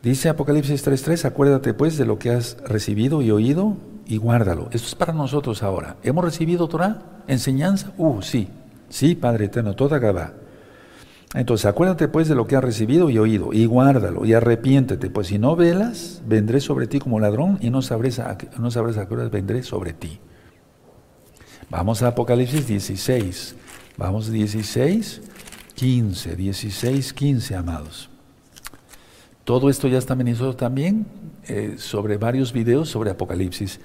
[0.04, 4.68] Dice Apocalipsis 3:3, acuérdate pues de lo que has recibido y oído y guárdalo.
[4.70, 5.96] Esto es para nosotros ahora.
[6.04, 7.02] ¿Hemos recibido Torah?
[7.26, 7.90] ¿Enseñanza?
[7.98, 8.48] Uh, sí.
[8.88, 10.34] Sí, Padre eterno, toda Gabá.
[11.34, 15.28] Entonces, acuérdate pues de lo que has recibido y oído y guárdalo y arrepiéntete, pues
[15.28, 19.14] si no velas, vendré sobre ti como ladrón y no sabrás a, no sabrás qué
[19.14, 20.20] vendré sobre ti.
[21.70, 23.56] Vamos a Apocalipsis 16.
[23.96, 25.22] Vamos 16,
[25.74, 28.10] 15, 16, 15, amados.
[29.44, 31.06] Todo esto ya está ministrado también
[31.48, 33.80] eh, sobre varios videos sobre Apocalipsis.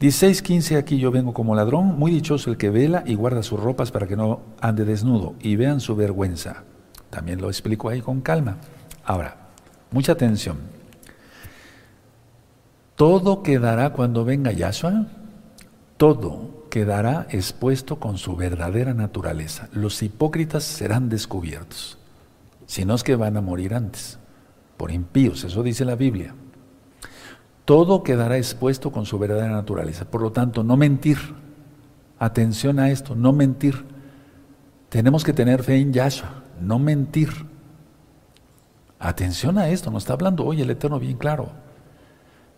[0.00, 3.90] 16.15 aquí yo vengo como ladrón, muy dichoso el que vela y guarda sus ropas
[3.90, 6.64] para que no ande desnudo y vean su vergüenza.
[7.10, 8.56] También lo explico ahí con calma.
[9.04, 9.36] Ahora,
[9.90, 10.58] mucha atención.
[12.96, 15.06] Todo quedará cuando venga Yahshua,
[15.96, 19.68] todo quedará expuesto con su verdadera naturaleza.
[19.72, 21.98] Los hipócritas serán descubiertos,
[22.66, 24.18] si no es que van a morir antes
[24.76, 26.34] por impíos, eso dice la Biblia.
[27.66, 30.06] Todo quedará expuesto con su verdadera naturaleza.
[30.06, 31.18] Por lo tanto, no mentir.
[32.18, 33.84] Atención a esto, no mentir.
[34.88, 37.30] Tenemos que tener fe en Yahshua, no mentir.
[38.98, 41.48] Atención a esto, nos está hablando hoy el Eterno bien claro.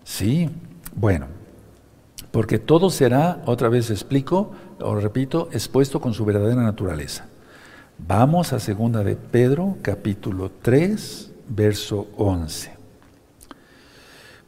[0.04, 0.50] Sí,
[0.94, 1.26] bueno,
[2.32, 7.26] porque todo será, otra vez explico, o repito, expuesto con su verdadera naturaleza.
[7.98, 12.72] Vamos a segunda de Pedro, capítulo 3, verso 11.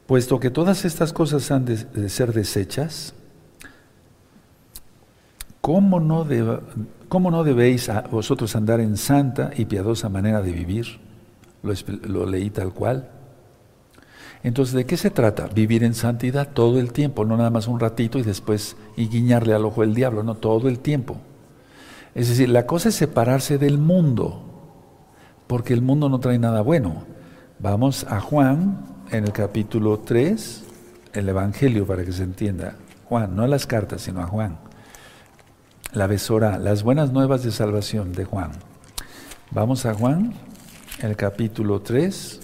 [0.07, 3.15] Puesto que todas estas cosas han de, ser desechas,
[5.61, 6.27] ¿cómo no,
[7.15, 10.99] ¿cómo no, debéis a vosotros andar en santa y piadosa manera de vivir?
[11.63, 13.09] Lo, leí tal cual.
[14.43, 15.47] Entonces, ¿de qué se trata?
[15.47, 19.55] Vivir en santidad todo el tiempo, no nada más un ratito y después y guiñarle
[19.55, 21.19] al ojo del diablo, no, todo el tiempo.
[22.17, 24.43] Es decir, la cosa es separarse del mundo,
[25.47, 27.05] porque el mundo no trae nada bueno.
[27.61, 30.65] Vamos a Juan en el capítulo 3,
[31.13, 32.75] el Evangelio para que se entienda.
[33.05, 34.64] Juan, no las cartas, sino a Juan.
[35.95, 38.51] La besora, las buenas nuevas de salvación de Juan.
[39.53, 40.35] Vamos a Juan,
[41.01, 42.41] el capítulo 3,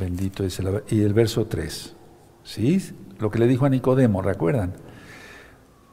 [0.00, 1.94] bendito es el, y el verso 3.
[2.42, 2.92] ¿Sí?
[3.20, 4.72] Lo que le dijo a Nicodemo, ¿recuerdan?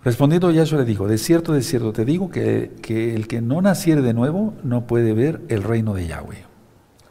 [0.04, 3.62] Respondiendo Yahshua le dijo, de cierto, de cierto te digo que, que el que no
[3.62, 6.44] naciere de nuevo no puede ver el reino de Yahweh.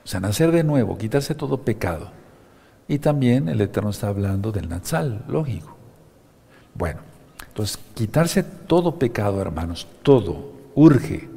[0.05, 2.11] O sea, nacer de nuevo, quitarse todo pecado.
[2.89, 5.77] Y también el Eterno está hablando del Natsal, lógico.
[6.75, 7.12] Bueno,
[7.53, 11.29] entonces quitarse todo pecado, hermanos, todo, urge.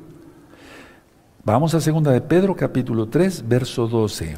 [1.44, 4.38] Vamos a segunda de Pedro, capítulo 3, verso 12.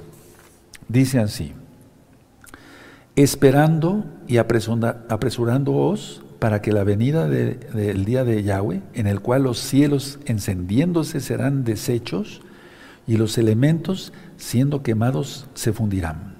[0.87, 1.53] Dice así,
[3.15, 9.59] esperando y apresurándoos para que la venida del día de Yahweh, en el cual los
[9.59, 12.41] cielos encendiéndose serán deshechos
[13.05, 16.37] y los elementos siendo quemados se fundirán.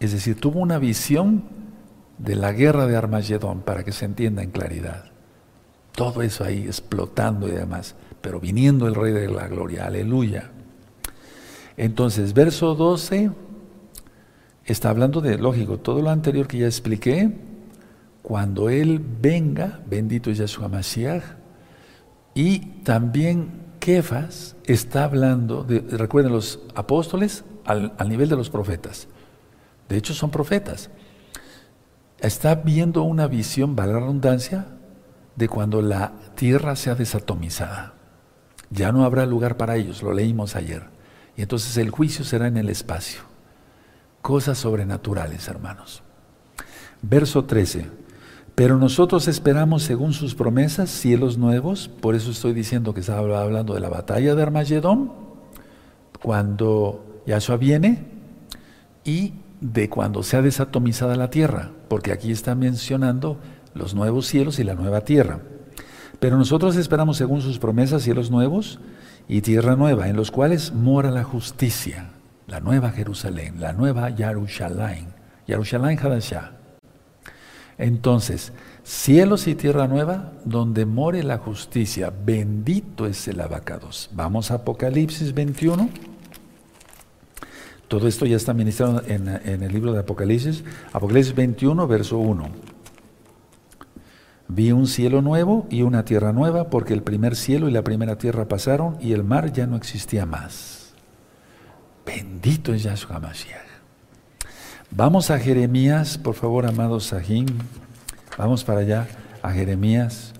[0.00, 1.55] Es decir, tuvo una visión
[2.18, 5.04] de la guerra de Armagedón para que se entienda en claridad.
[5.92, 10.50] Todo eso ahí explotando y demás, pero viniendo el Rey de la Gloria, aleluya.
[11.76, 13.30] Entonces, verso 12
[14.64, 17.32] está hablando de, lógico, todo lo anterior que ya expliqué,
[18.22, 21.22] cuando Él venga, bendito es Yahshua Mashiach,
[22.34, 29.06] y también Kefas está hablando, de, recuerden los apóstoles al, al nivel de los profetas,
[29.88, 30.90] de hecho son profetas,
[32.20, 34.66] está viendo una visión, vale la redundancia,
[35.36, 37.94] de cuando la tierra sea desatomizada.
[38.70, 40.84] Ya no habrá lugar para ellos, lo leímos ayer.
[41.36, 43.20] Y entonces el juicio será en el espacio.
[44.22, 46.02] Cosas sobrenaturales, hermanos.
[47.02, 47.86] Verso 13.
[48.54, 51.88] Pero nosotros esperamos, según sus promesas, cielos nuevos.
[51.88, 55.12] Por eso estoy diciendo que estaba hablando de la batalla de Armagedón,
[56.22, 58.06] cuando Yahshua viene,
[59.04, 63.38] y de cuando sea desatomizada la tierra, porque aquí está mencionando
[63.74, 65.40] los nuevos cielos y la nueva tierra.
[66.18, 68.78] Pero nosotros esperamos, según sus promesas, cielos nuevos
[69.28, 72.10] y tierra nueva, en los cuales mora la justicia,
[72.46, 75.08] la nueva Jerusalén, la nueva Yarushalayim,
[75.46, 76.52] Yarushalayim Hadashah.
[77.78, 78.52] Entonces,
[78.84, 82.10] cielos y tierra nueva, donde more la justicia.
[82.24, 84.08] Bendito es el abacados.
[84.14, 85.90] Vamos a Apocalipsis 21.
[87.88, 90.64] Todo esto ya está ministrado en, el libro de Apocalipsis.
[90.92, 92.48] Apocalipsis 21, verso 1.
[94.48, 98.16] Vi un cielo nuevo y una tierra nueva, porque el primer cielo y la primera
[98.18, 100.94] tierra pasaron y el mar ya no existía más.
[102.04, 103.66] Bendito es Yahshua Mashiach.
[104.90, 107.46] Vamos a Jeremías, por favor, amado Sajín.
[108.38, 109.08] Vamos para allá,
[109.42, 110.32] a Jeremías.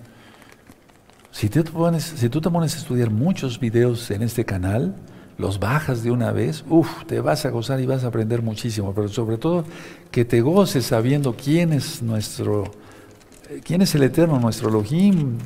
[1.31, 4.95] Si, te pones, si tú te pones a estudiar muchos videos en este canal,
[5.37, 8.93] los bajas de una vez, uff, te vas a gozar y vas a aprender muchísimo,
[8.93, 9.63] pero sobre todo
[10.09, 12.71] que te goces sabiendo quién es nuestro,
[13.63, 15.37] quién es el Eterno, nuestro Elohim.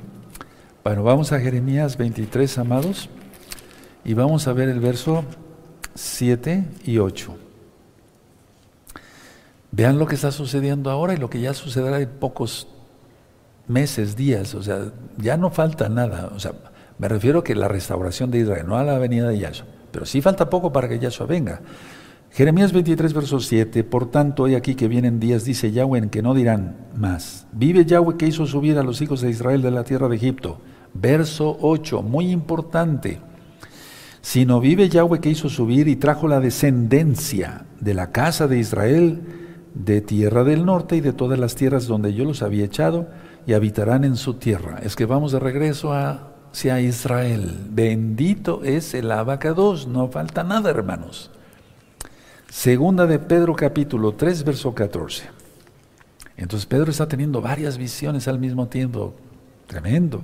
[0.84, 3.10] Bueno, vamos a Jeremías 23, amados,
[4.06, 5.26] y vamos a ver el verso
[5.94, 7.36] 7 y 8.
[9.72, 12.68] Vean lo que está sucediendo ahora y lo que ya sucederá en pocos
[13.68, 16.54] meses, días, o sea, ya no falta nada, o sea,
[16.98, 20.06] me refiero a que la restauración de Israel, no a la venida de Yahshua, pero
[20.06, 21.62] sí falta poco para que Yahshua venga.
[22.32, 26.22] Jeremías 23, verso 7, por tanto, hoy aquí que vienen días, dice Yahweh, en que
[26.22, 27.46] no dirán más.
[27.52, 30.62] Vive Yahweh que hizo subir a los hijos de Israel de la tierra de Egipto.
[30.94, 33.20] Verso 8, muy importante.
[34.22, 39.22] Sino vive Yahweh que hizo subir y trajo la descendencia de la casa de Israel
[39.74, 43.08] de tierra del norte y de todas las tierras donde yo los había echado
[43.46, 44.80] y habitarán en su tierra.
[44.84, 45.94] Es que vamos de regreso
[46.52, 47.68] hacia Israel.
[47.70, 51.32] Bendito es el abacados, no falta nada, hermanos.
[52.50, 55.24] Segunda de Pedro capítulo 3, verso 14.
[56.36, 59.14] Entonces Pedro está teniendo varias visiones al mismo tiempo.
[59.68, 60.22] Tremendo.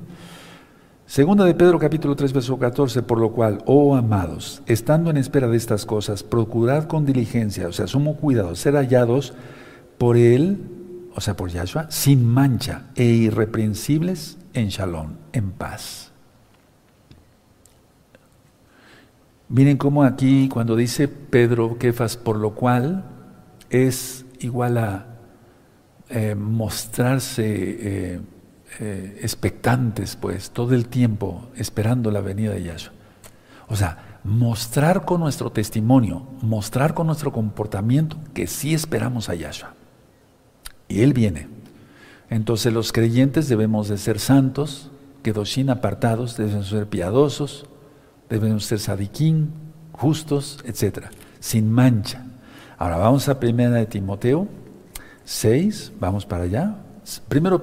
[1.05, 5.47] Segunda de Pedro capítulo 3 verso 14, por lo cual, oh amados, estando en espera
[5.47, 9.33] de estas cosas, procurad con diligencia, o sea, sumo cuidado, ser hallados
[9.97, 10.59] por Él,
[11.15, 16.06] o sea, por Yahshua, sin mancha e irreprensibles en shalom, en paz.
[19.49, 23.05] Miren cómo aquí cuando dice Pedro Kefas, por lo cual
[23.69, 25.05] es igual a
[26.09, 27.45] eh, mostrarse...
[28.15, 28.21] Eh,
[28.79, 32.93] eh, expectantes, pues, todo el tiempo esperando la venida de Yahshua.
[33.69, 39.73] O sea, mostrar con nuestro testimonio, mostrar con nuestro comportamiento que sí esperamos a Yahshua.
[40.89, 41.47] Y Él viene.
[42.29, 44.91] Entonces los creyentes debemos de ser santos,
[45.45, 47.65] sin apartados, debemos ser piadosos,
[48.29, 49.51] debemos ser sadiquín,
[49.91, 51.05] justos, etc.
[51.39, 52.25] Sin mancha.
[52.77, 54.47] Ahora vamos a primera de Timoteo,
[55.25, 56.75] 6, vamos para allá.
[57.27, 57.61] Primero,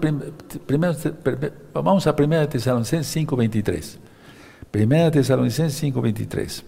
[1.73, 3.99] vamos a 1 Tesalonicenses 5.23.
[4.73, 6.63] 1 Tesalonicenses 5.23.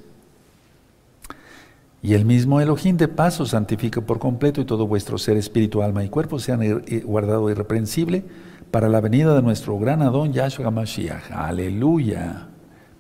[2.03, 6.05] Y el mismo Elohim de paso santifica por completo y todo vuestro ser, espíritu, alma
[6.05, 6.61] y cuerpo sean
[7.05, 8.25] guardado irreprensible
[8.71, 11.33] para la venida de nuestro gran Adón Yahshua Mashiach.
[11.33, 12.49] Aleluya.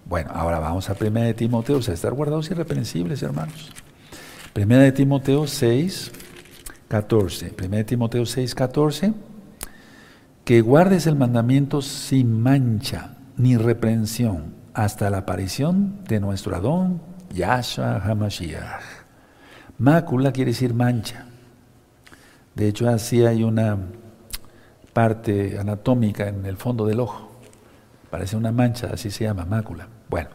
[0.08, 3.72] Bueno, ahora vamos a 1 de Timoteo, a estar guardados irreprensibles, hermanos.
[4.54, 6.12] 1 de Timoteo 6,
[6.86, 7.54] 14.
[7.60, 9.14] 1 de Timoteo 6, 14.
[10.44, 17.02] Que guardes el mandamiento sin mancha ni reprensión hasta la aparición de nuestro Adón
[17.34, 18.84] Yahshua HaMashiach.
[19.78, 21.26] Mácula quiere decir mancha.
[22.54, 23.76] De hecho, así hay una
[24.92, 27.28] parte anatómica en el fondo del ojo.
[28.08, 29.88] Parece una mancha, así se llama, mácula.
[30.08, 30.28] Bueno,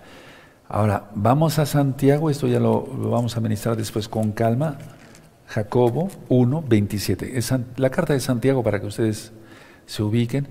[0.68, 4.78] ahora vamos a Santiago, esto ya lo, vamos a ministrar después con calma.
[5.48, 7.38] Jacobo 1, 27.
[7.38, 9.34] Es la carta de Santiago para que ustedes
[9.86, 10.48] se ubiquen.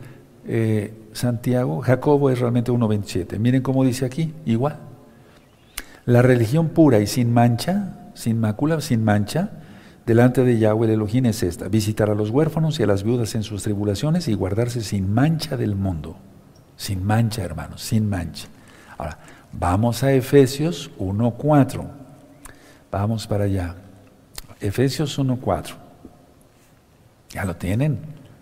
[0.46, 3.38] Eh, Santiago, Jacobo es realmente 1.27.
[3.38, 4.78] Miren cómo dice aquí, igual.
[6.04, 9.50] La religión pura y sin mancha, sin mácula, sin mancha,
[10.06, 13.34] delante de Yahweh el Elohim es esta, visitar a los huérfanos y a las viudas
[13.34, 16.16] en sus tribulaciones y guardarse sin mancha del mundo.
[16.76, 18.48] Sin mancha, hermanos, sin mancha.
[19.00, 19.16] Ahora,
[19.50, 21.88] vamos a Efesios 1.4.
[22.90, 23.76] Vamos para allá.
[24.60, 25.72] Efesios 1.4.
[27.30, 27.98] ¿Ya lo tienen?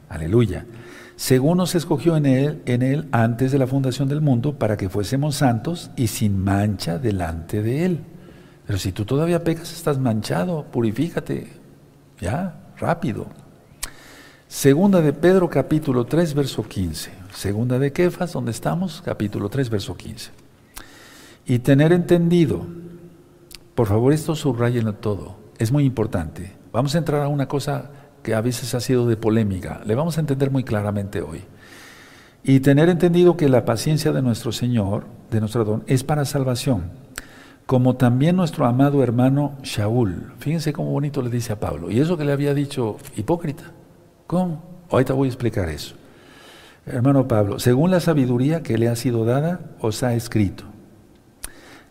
[0.09, 0.67] Aleluya.
[1.15, 4.89] Según nos escogió en él, en él antes de la fundación del mundo para que
[4.89, 8.01] fuésemos santos y sin mancha delante de él.
[8.67, 11.53] Pero si tú todavía pecas, estás manchado, purifícate.
[12.21, 13.29] Ya, rápido.
[14.49, 17.13] Segunda de Pedro capítulo 3 verso 15.
[17.33, 20.48] Segunda de Kefas, donde estamos, capítulo 3 verso 15.
[21.49, 22.67] Y tener entendido,
[23.75, 26.53] por favor esto subrayenlo todo, es muy importante.
[26.75, 27.91] Vamos a entrar a una cosa
[28.23, 31.41] que a veces ha sido de polémica, le vamos a entender muy claramente hoy.
[32.45, 36.91] Y tener entendido que la paciencia de nuestro Señor, de nuestro don, es para salvación,
[37.65, 40.35] como también nuestro amado hermano Shaul.
[40.39, 41.91] Fíjense cómo bonito le dice a Pablo.
[41.91, 43.73] Y eso que le había dicho hipócrita.
[44.27, 44.63] ¿Cómo?
[44.91, 45.95] Ahorita voy a explicar eso.
[46.85, 50.65] Hermano Pablo, según la sabiduría que le ha sido dada, os ha escrito.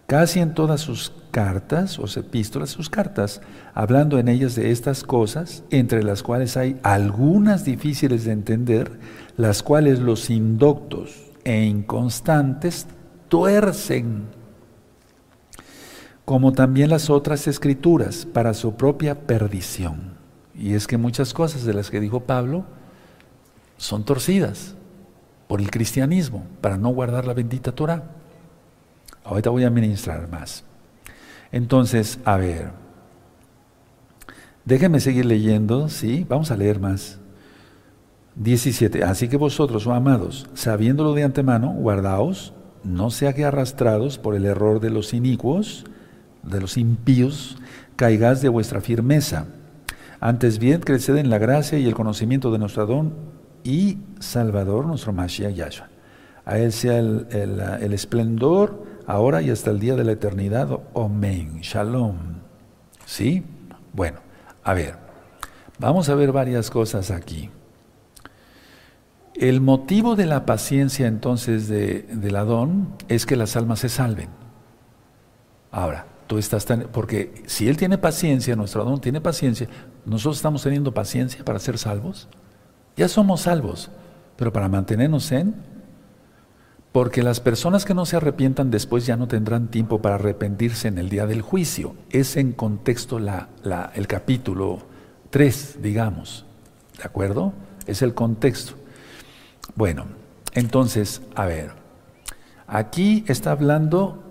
[0.07, 3.41] Casi en todas sus cartas, o epístolas, sus cartas,
[3.73, 8.99] hablando en ellas de estas cosas, entre las cuales hay algunas difíciles de entender,
[9.35, 12.87] las cuales los indoctos e inconstantes
[13.27, 14.27] tuercen,
[16.23, 20.13] como también las otras escrituras, para su propia perdición.
[20.55, 22.63] Y es que muchas cosas de las que dijo Pablo
[23.75, 24.73] son torcidas
[25.49, 28.16] por el cristianismo, para no guardar la bendita Torah.
[29.27, 30.63] Ahorita voy a ministrar más.
[31.51, 32.71] Entonces, a ver,
[34.63, 36.25] déjenme seguir leyendo, ¿sí?
[36.29, 37.19] Vamos a leer más.
[38.35, 39.03] 17.
[39.03, 42.53] Así que vosotros, oh amados, sabiéndolo de antemano, guardaos,
[42.85, 45.83] no sea que arrastrados por el error de los inicuos,
[46.43, 47.57] de los impíos,
[47.97, 49.47] caigáis de vuestra firmeza.
[50.21, 53.13] Antes bien, creced en la gracia y el conocimiento de nuestro don
[53.65, 55.89] y Salvador, nuestro Mashiach Yahshua.
[56.45, 60.79] A Él sea el, el esplendor, ahora y hasta el día de la eternidad.
[60.93, 61.61] Amén.
[61.61, 62.17] Shalom.
[63.05, 63.43] ¿Sí?
[63.93, 64.19] Bueno,
[64.63, 64.95] a ver,
[65.79, 67.49] vamos a ver varias cosas aquí.
[69.33, 74.29] El motivo de la paciencia entonces de, del Adón es que las almas se salven.
[75.71, 79.67] Ahora, tú estás tan, porque si Él tiene paciencia, nuestro Adón tiene paciencia,
[80.05, 82.27] nosotros estamos teniendo paciencia para ser salvos.
[82.95, 83.91] Ya somos salvos,
[84.35, 85.55] pero para mantenernos en
[86.97, 90.97] porque las personas que no se arrepientan después ya no tendrán tiempo para arrepentirse en
[90.97, 91.95] el día del juicio.
[92.09, 93.49] Es en contexto la,
[93.93, 94.79] el capítulo
[95.29, 96.47] 3, digamos.
[96.97, 97.53] ¿De acuerdo?
[97.85, 98.73] Es el contexto.
[99.75, 100.07] Bueno,
[100.53, 101.73] entonces, a ver,
[102.65, 104.23] aquí está hablando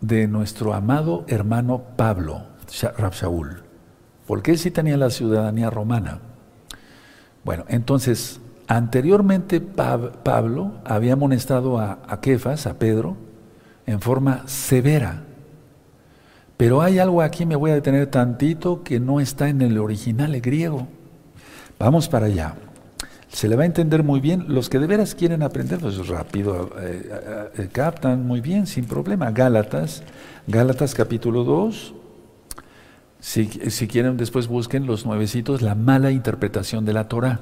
[0.00, 2.46] de nuestro amado hermano Pablo,
[2.98, 3.62] Rab Shaul,
[4.26, 6.18] porque él sí tenía la ciudadanía romana.
[7.44, 8.40] Bueno, entonces,
[8.72, 13.18] Anteriormente Pablo había amonestado a, Kefas, a Pedro,
[13.84, 15.24] en forma severa.
[16.56, 20.40] Pero hay algo aquí, me voy a detener tantito, que no está en el original
[20.40, 20.88] griego.
[21.78, 22.54] Vamos para allá.
[23.28, 24.46] Se le va a entender muy bien.
[24.48, 28.86] Los que de veras quieren aprender, pues rápido, eh, eh, eh, captan muy bien, sin
[28.86, 29.32] problema.
[29.32, 30.02] Gálatas,
[30.46, 31.94] Gálatas capítulo 2.
[33.20, 37.40] Si, si quieren, después busquen los nuevecitos, la mala interpretación de la Torah.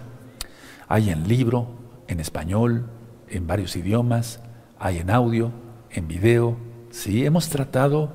[0.90, 1.68] Hay en libro,
[2.08, 2.86] en español,
[3.28, 4.40] en varios idiomas,
[4.76, 5.52] hay en audio,
[5.92, 6.56] en video.
[6.90, 8.10] Sí, hemos tratado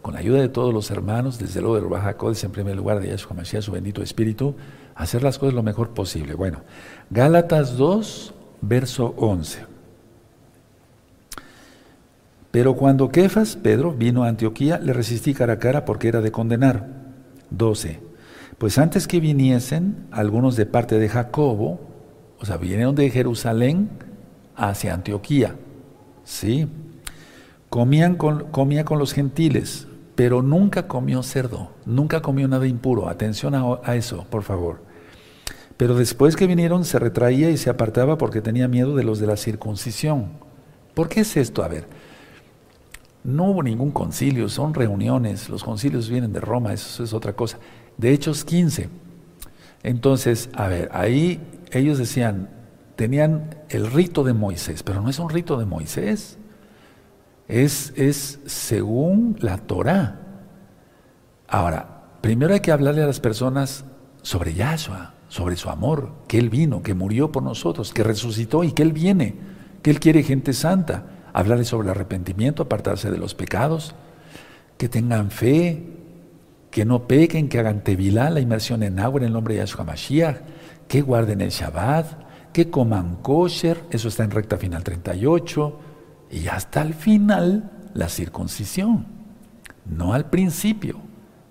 [0.00, 3.08] con la ayuda de todos los hermanos, desde luego de Baja en primer lugar, de
[3.08, 4.54] Yahshua Mashiach, su bendito espíritu,
[4.94, 6.34] hacer las cosas lo mejor posible.
[6.34, 6.60] Bueno,
[7.10, 9.64] Gálatas 2, verso 11.
[12.52, 16.30] Pero cuando Kefas, Pedro, vino a Antioquía, le resistí cara a cara porque era de
[16.30, 16.86] condenar.
[17.50, 17.98] 12.
[18.56, 21.89] Pues antes que viniesen algunos de parte de Jacobo,
[22.40, 23.90] o sea, vinieron de Jerusalén
[24.56, 25.56] hacia Antioquía,
[26.24, 26.68] ¿sí?
[27.68, 33.08] Comían con, comía con los gentiles, pero nunca comió cerdo, nunca comió nada impuro.
[33.08, 34.82] Atención a, eso, por favor.
[35.76, 39.26] Pero después que vinieron se retraía y se apartaba porque tenía miedo de los de
[39.26, 40.32] la circuncisión.
[40.94, 41.62] ¿Por qué es esto?
[41.62, 41.86] A ver,
[43.22, 47.58] no hubo ningún concilio, son reuniones, los concilios vienen de Roma, eso es otra cosa.
[47.96, 48.88] De Hechos 15.
[49.82, 51.40] Entonces, a ver, ahí
[51.72, 52.50] ellos decían,
[52.96, 56.38] tenían el rito de Moisés, pero no es un rito de Moisés
[57.50, 60.20] es, es según la Torah.
[61.48, 63.84] Ahora, primero hay que hablarle a las personas
[64.22, 68.72] sobre Yahshua, sobre su amor, que Él vino, que murió por nosotros, que resucitó y
[68.72, 69.34] que Él viene,
[69.82, 71.06] que Él quiere gente santa.
[71.32, 73.94] Hablarle sobre el arrepentimiento, apartarse de los pecados,
[74.78, 75.86] que tengan fe,
[76.70, 79.84] que no pequen, que hagan tevilá, la inmersión en agua en el nombre de Yahshua
[79.84, 80.38] Mashiach,
[80.90, 85.78] que guarden el Shabbat, que coman kosher, eso está en recta final 38,
[86.32, 89.06] y hasta el final la circuncisión,
[89.86, 90.96] no al principio,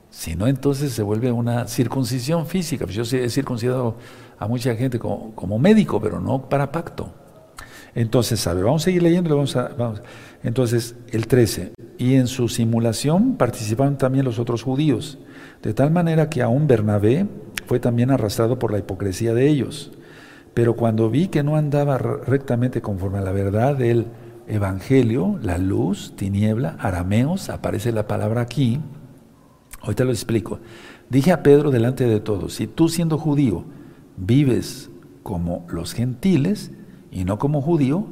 [0.09, 2.85] sino entonces se vuelve una circuncisión física.
[2.87, 3.95] Yo he circuncidado
[4.37, 7.13] a mucha gente como, médico, pero no para pacto.
[7.95, 9.33] Entonces, a vamos a seguir leyendo.
[9.33, 10.01] Vamos a, vamos.
[10.43, 11.71] Entonces, el 13.
[11.97, 15.17] Y en su simulación participaron también los otros judíos,
[15.61, 17.25] de tal manera que aún Bernabé
[17.69, 19.91] fue también arrastrado por la hipocresía de ellos.
[20.55, 24.07] Pero cuando vi que no andaba rectamente conforme a la verdad, él
[24.47, 28.81] evangelio, la luz, tiniebla, arameos, aparece la palabra aquí.
[29.81, 30.57] Ahorita lo explico.
[31.11, 33.65] Dije a Pedro delante de todos, si tú siendo judío
[34.17, 34.89] vives
[35.21, 36.71] como los gentiles
[37.11, 38.07] y no como judío,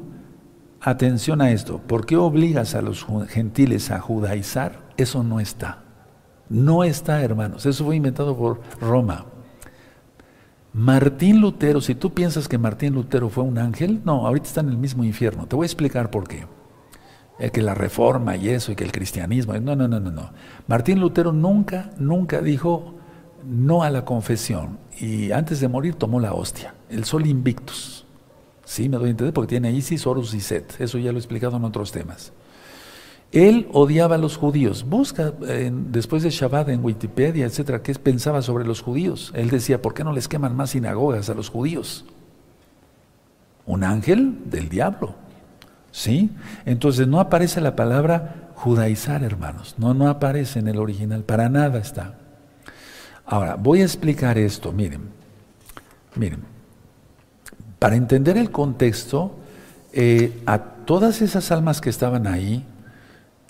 [0.80, 4.88] atención a esto, ¿por qué obligas a los gentiles a judaizar?
[4.96, 5.82] Eso no está.
[6.48, 7.66] No está, hermanos.
[7.66, 9.26] Eso fue inventado por Roma.
[10.72, 14.68] Martín Lutero, si tú piensas que Martín Lutero fue un ángel, no, ahorita está en
[14.68, 15.46] el mismo infierno.
[15.46, 16.46] Te voy a explicar por qué.
[17.38, 19.54] El que la reforma y eso, y que el cristianismo.
[19.54, 20.30] No, no, no, no, no.
[20.66, 22.94] Martín Lutero nunca, nunca dijo
[23.46, 24.78] no a la confesión.
[25.00, 28.04] Y antes de morir tomó la hostia, el sol invictus.
[28.64, 30.80] Sí, me doy a entender porque tiene Isis, Horus y Set.
[30.80, 32.32] Eso ya lo he explicado en otros temas.
[33.32, 34.86] Él odiaba a los judíos.
[34.88, 39.32] Busca después de Shabbat en Wikipedia, etcétera, qué pensaba sobre los judíos.
[39.34, 42.06] Él decía, ¿por qué no les queman más sinagogas a los judíos?
[43.66, 45.14] Un ángel del diablo.
[45.90, 46.30] ¿Sí?
[46.64, 49.74] Entonces no aparece la palabra judaizar, hermanos.
[49.78, 51.22] No, no aparece en el original.
[51.22, 52.14] Para nada está.
[53.26, 54.72] Ahora, voy a explicar esto.
[54.72, 55.02] Miren,
[56.14, 56.40] miren.
[57.78, 59.36] Para entender el contexto,
[59.92, 62.64] eh, a todas esas almas que estaban ahí,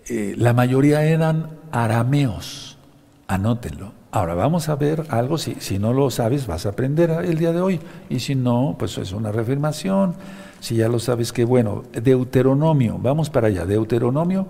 [0.09, 2.79] eh, la mayoría eran arameos,
[3.27, 3.93] anótenlo.
[4.11, 7.53] Ahora vamos a ver algo, si, si no lo sabes vas a aprender el día
[7.53, 10.15] de hoy, y si no, pues es una reafirmación,
[10.61, 14.49] si ya lo sabes que bueno, Deuteronomio, vamos para allá, Deuteronomio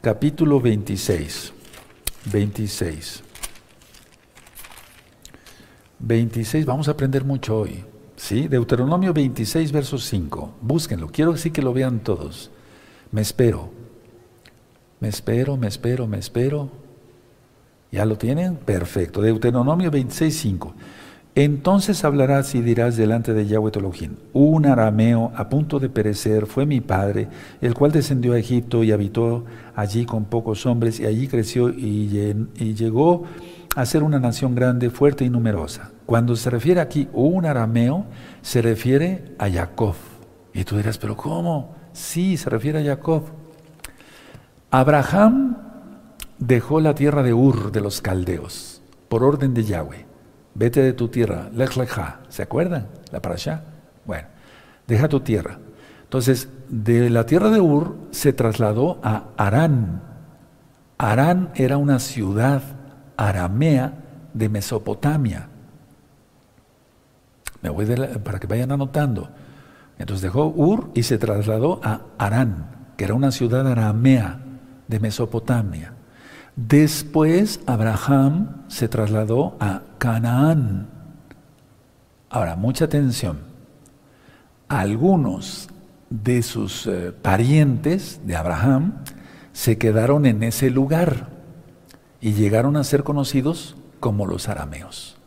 [0.00, 1.52] capítulo 26,
[2.30, 3.22] 26.
[5.98, 7.84] 26, vamos a aprender mucho hoy.
[8.16, 8.46] ¿Sí?
[8.48, 10.56] Deuteronomio 26, verso 5.
[10.60, 12.50] Búsquenlo, quiero decir que lo vean todos.
[13.10, 13.83] Me espero.
[15.04, 16.70] Me espero, me espero, me espero.
[17.92, 18.56] ¿Ya lo tienen?
[18.56, 19.20] Perfecto.
[19.20, 20.72] Deuteronomio 26.5.
[21.34, 26.64] Entonces hablarás y dirás delante de Yahweh Tolojín, un arameo a punto de perecer fue
[26.64, 27.28] mi padre,
[27.60, 29.44] el cual descendió a Egipto y habitó
[29.76, 33.24] allí con pocos hombres y allí creció y, y llegó
[33.76, 35.90] a ser una nación grande, fuerte y numerosa.
[36.06, 38.06] Cuando se refiere aquí un arameo,
[38.40, 39.96] se refiere a Jacob.
[40.54, 41.74] Y tú dirás, pero ¿cómo?
[41.92, 43.43] Sí, se refiere a Jacob.
[44.74, 45.56] Abraham
[46.36, 50.04] dejó la tierra de Ur de los caldeos por orden de Yahweh.
[50.56, 52.18] Vete de tu tierra, Lech Lecha.
[52.28, 52.88] ¿Se acuerdan?
[53.12, 53.62] La para allá.
[54.04, 54.26] Bueno,
[54.88, 55.58] deja tu tierra.
[56.02, 60.02] Entonces, de la tierra de Ur se trasladó a Arán.
[60.98, 62.60] Arán era una ciudad
[63.16, 63.92] aramea
[64.32, 65.50] de Mesopotamia.
[67.62, 67.86] Me voy
[68.24, 69.28] para que vayan anotando.
[69.98, 74.40] Entonces dejó Ur y se trasladó a Arán, que era una ciudad aramea
[74.88, 75.94] de Mesopotamia.
[76.56, 80.88] Después Abraham se trasladó a Canaán.
[82.30, 83.40] Ahora, mucha atención.
[84.68, 85.68] Algunos
[86.10, 88.94] de sus eh, parientes de Abraham
[89.52, 91.32] se quedaron en ese lugar.
[92.20, 95.18] y llegaron a ser conocidos como los arameos.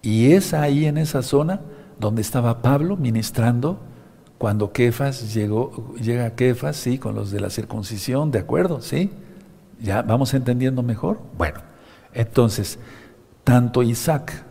[0.00, 1.60] Y es ahí en esa zona
[1.98, 3.80] donde estaba Pablo ministrando
[4.38, 8.82] cuando Kefas llegó, llega Kefas, sí, con los de la circuncisión, ¿de acuerdo?
[8.82, 9.10] ¿Sí?
[9.80, 11.20] ¿Ya vamos entendiendo mejor?
[11.36, 11.60] Bueno,
[12.12, 12.78] entonces,
[13.44, 14.44] tanto Isaac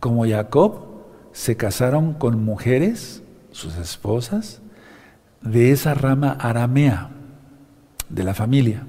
[0.00, 0.86] como Jacob
[1.32, 4.60] se casaron con mujeres, sus esposas,
[5.40, 7.10] de esa rama aramea
[8.08, 8.86] de la familia.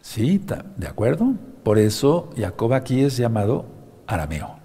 [0.00, 0.42] ¿Sí?
[0.76, 1.34] ¿De acuerdo?
[1.62, 3.66] Por eso Jacob aquí es llamado
[4.06, 4.59] arameo.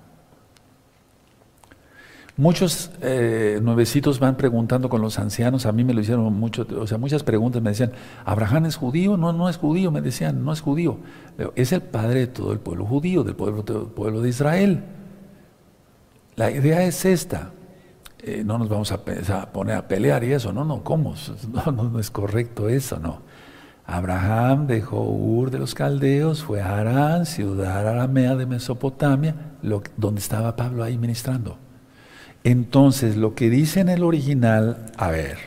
[2.37, 6.85] Muchos eh, nuevecitos van preguntando con los ancianos, a mí me lo hicieron mucho, o
[6.85, 7.93] sea, muchas preguntas me decían,
[8.25, 9.15] ¿Abraham es judío?
[9.15, 10.97] No, no es judío, me decían, no es judío.
[11.55, 14.83] Es el padre de todo el pueblo judío, del pueblo, del pueblo de Israel.
[16.35, 17.51] La idea es esta.
[18.19, 19.05] Eh, no nos vamos a,
[19.53, 21.13] poner a pelear y eso, no, no, ¿cómo?
[21.71, 23.21] No, es correcto eso, no.
[23.85, 29.53] Abraham dejó Ur de los caldeos, fue a Arán, ciudad aramea de Mesopotamia,
[29.95, 31.59] donde estaba Pablo ahí ministrando.
[32.45, 35.39] Entonces, lo que dice en el original, a ver,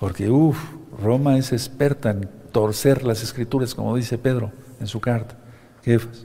[0.00, 0.58] porque uff,
[1.02, 5.36] Roma es experta en torcer las escrituras, como dice Pedro en su carta,
[5.84, 6.24] jefes,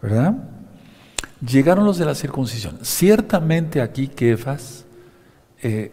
[0.00, 0.36] ¿verdad?
[1.44, 2.78] Llegaron los de la circuncisión.
[2.82, 4.84] Ciertamente aquí Kefas,
[5.60, 5.90] eh,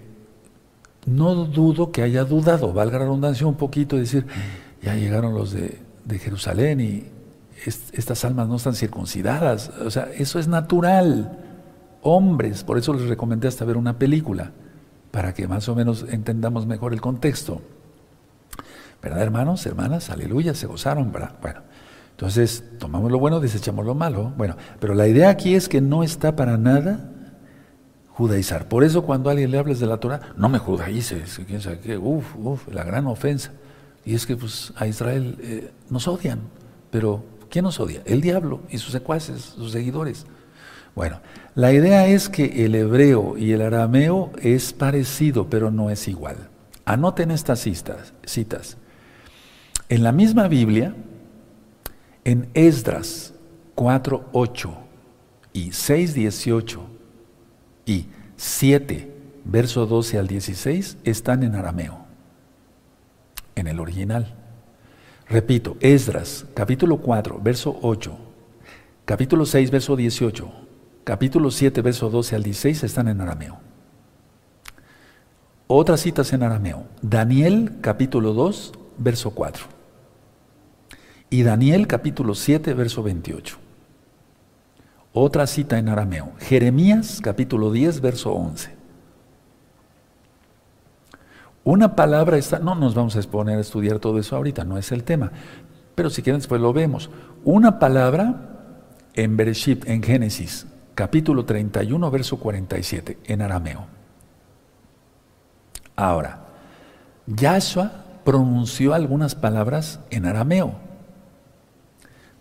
[1.08, 4.28] no dudo que haya dudado, valga la redundancia un poquito, decir,
[4.84, 7.08] ya llegaron los de Jerusalén y
[7.66, 9.70] estas almas no están circuncidadas.
[9.84, 11.43] O sea, eso es natural
[12.04, 12.64] hombres.
[12.64, 14.52] Por eso les recomendé hasta ver una película,
[15.12, 17.62] para que más o menos entendamos mejor el contexto.
[19.02, 20.10] ¿Verdad, hermanos, hermanas?
[20.10, 21.36] Aleluya, se gozaron, ¿verdad?
[21.42, 21.62] Bueno,
[22.12, 24.32] entonces tomamos lo bueno, desechamos lo malo.
[24.38, 27.10] Bueno, pero la idea aquí es que no está para nada
[28.14, 28.68] judaizar.
[28.68, 31.98] Por eso cuando alguien le hables de la Torah, no me judaices, quién sabe qué,
[31.98, 33.52] uf, uf, la gran ofensa.
[34.06, 36.40] Y es que pues a Israel eh, nos odian,
[36.92, 38.02] pero ¿quién nos odia?
[38.06, 40.26] El diablo y sus secuaces, sus seguidores.
[40.96, 41.22] Bueno,
[41.56, 46.50] la idea es que el hebreo y el arameo es parecido, pero no es igual.
[46.86, 47.60] Anoten estas
[48.26, 48.78] citas.
[49.90, 50.96] En la misma Biblia,
[52.24, 53.34] en Esdras
[53.76, 54.74] 4.8
[55.52, 56.80] y 6.18
[57.86, 59.12] y 7,
[59.46, 62.06] verso 12 al 16, están en arameo,
[63.56, 64.36] en el original.
[65.28, 68.18] Repito, Esdras, capítulo 4, verso 8,
[69.06, 70.63] capítulo 6, verso 18,
[71.04, 73.60] capítulo 7, verso 12 al 16 están en arameo.
[75.68, 76.86] Otras citas en arameo.
[77.02, 79.66] Daniel capítulo 2, verso 4.
[81.30, 83.58] Y Daniel capítulo 7, verso 28.
[85.14, 86.32] Otra cita en arameo.
[86.40, 88.76] Jeremías capítulo 10, verso 11.
[91.64, 94.92] Una palabra está, no nos vamos a exponer a estudiar todo eso ahorita, no es
[94.92, 95.32] el tema,
[95.96, 97.10] pero si quieren después lo vemos.
[97.46, 98.50] Una palabra
[99.14, 103.86] en Bereshit, en Génesis, capítulo 31, verso 47, en arameo.
[105.96, 106.46] Ahora,
[107.28, 107.92] Yahshua
[108.24, 110.74] pronunció algunas palabras en arameo.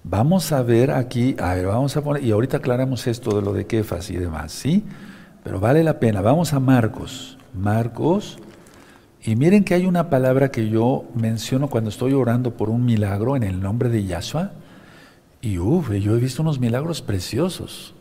[0.05, 3.53] Vamos a ver aquí, a ver, vamos a poner, y ahorita aclaramos esto de lo
[3.53, 4.85] de Kefas y demás, ¿sí?
[5.45, 6.21] Pero vale la pena.
[6.21, 7.39] Vamos a Marcos.
[7.55, 8.39] Marcos,
[9.25, 13.37] y miren que hay una palabra que yo menciono cuando estoy orando por un milagro
[13.37, 14.53] en el nombre de Yahshua.
[15.41, 17.95] Y uff, yo he visto unos milagros preciosos.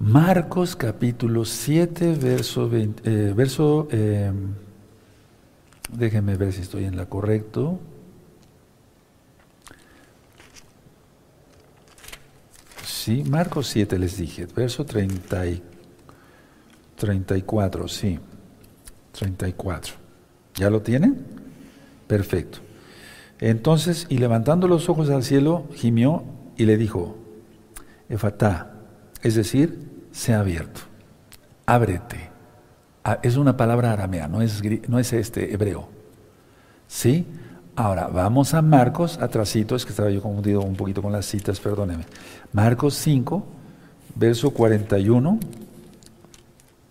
[0.00, 4.32] Marcos capítulo 7, verso, 20, eh, verso eh,
[5.92, 7.78] déjenme ver si estoy en la correcto.
[12.82, 15.62] Sí, Marcos 7 les dije, verso 30 y
[16.96, 18.18] 34, sí,
[19.12, 19.94] 34.
[20.54, 21.26] ¿Ya lo tienen?
[22.06, 22.60] Perfecto.
[23.38, 26.24] Entonces, y levantando los ojos al cielo, gimió
[26.56, 27.18] y le dijo,
[28.08, 28.69] Efatá,
[29.22, 30.80] es decir, se ha abierto.
[31.66, 32.30] Ábrete.
[33.04, 35.88] Ah, es una palabra aramea, no es, no es este hebreo.
[36.86, 37.26] ¿Sí?
[37.76, 41.60] Ahora, vamos a Marcos, atrasito, es que estaba yo confundido un poquito con las citas,
[41.60, 42.04] perdóneme.
[42.52, 43.46] Marcos 5,
[44.16, 45.38] verso 41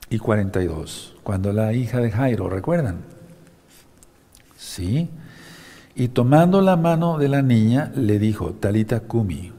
[0.10, 1.16] y 42.
[1.22, 2.98] Cuando la hija de Jairo, ¿recuerdan?
[4.58, 5.10] Sí.
[5.96, 9.52] Y tomando la mano de la niña, le dijo, Talita Kumi,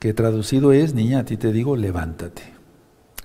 [0.00, 2.42] que traducido es, niña, a ti te digo, levántate.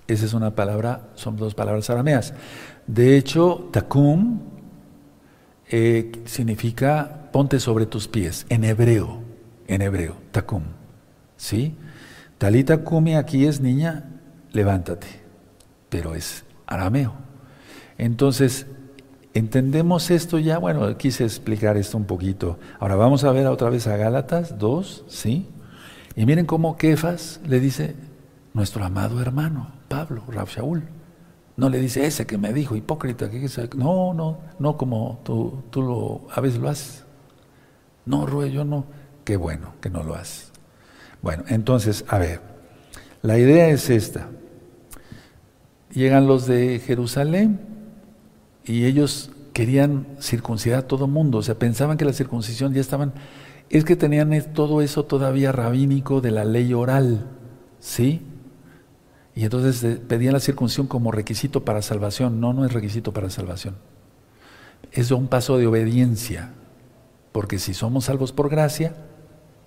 [0.07, 2.33] Esa es una palabra, son dos palabras arameas.
[2.85, 4.41] De hecho, takum
[5.67, 9.21] eh, significa ponte sobre tus pies, en hebreo,
[9.67, 10.63] en hebreo, takum.
[11.37, 11.75] ¿Sí?
[12.37, 14.11] Talita kumi aquí es niña,
[14.51, 15.07] levántate,
[15.89, 17.15] pero es arameo.
[17.97, 18.67] Entonces,
[19.33, 20.59] ¿Entendemos esto ya?
[20.59, 22.57] Bueno, quise explicar esto un poquito.
[22.79, 25.49] Ahora vamos a ver otra vez a Gálatas 2, ¿sí?
[26.15, 27.95] Y miren cómo Kefas le dice,
[28.53, 30.83] nuestro amado hermano, Pablo, Rab Shaul.
[31.57, 33.47] No le dice ese que me dijo, hipócrita, que
[33.77, 37.05] no, no, no como tú, tú lo, a veces lo haces.
[38.05, 38.85] No, Rue, yo no.
[39.23, 40.51] Qué bueno que no lo haces.
[41.21, 42.41] Bueno, entonces, a ver,
[43.21, 44.29] la idea es esta.
[45.91, 47.59] Llegan los de Jerusalén,
[48.65, 53.13] y ellos querían circuncidar a todo mundo, o sea, pensaban que la circuncisión ya estaban,
[53.77, 57.25] es que tenían todo eso todavía rabínico de la ley oral,
[57.79, 58.21] ¿sí?
[59.35, 63.29] Y entonces eh, pedían la circuncisión como requisito para salvación, no, no es requisito para
[63.29, 63.75] salvación,
[64.93, 66.53] es un paso de obediencia,
[67.33, 68.95] porque si somos salvos por gracia,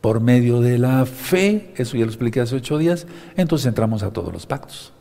[0.01, 3.07] por medio de la fe, eso ya lo expliqué hace ocho días,
[3.37, 4.95] entonces entramos a todos los pactos.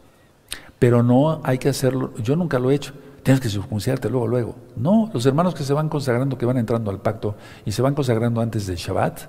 [0.79, 2.93] Pero no hay que hacerlo, yo nunca lo he hecho,
[3.27, 4.55] tienes que circuncidarte luego, luego.
[4.77, 7.93] No, los hermanos que se van consagrando, que van entrando al pacto y se van
[7.93, 9.19] consagrando antes del Shabbat,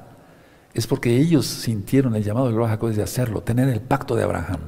[0.72, 4.60] es porque ellos sintieron el llamado del Ruach de hacerlo, tener el pacto de Abraham.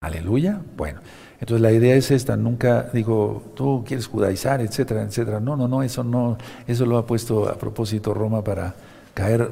[0.00, 0.58] Aleluya.
[0.74, 1.00] Bueno,
[1.38, 5.38] entonces la idea es esta, nunca digo, tú quieres judaizar, etcétera, etcétera.
[5.38, 8.74] No, no, no, eso no, eso lo ha puesto a propósito Roma para
[9.12, 9.50] caer,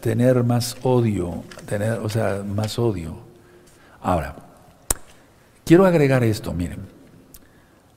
[0.00, 3.14] tener más odio, tener, o sea, más odio.
[4.02, 4.36] Ahora,
[5.64, 6.99] quiero agregar esto, miren.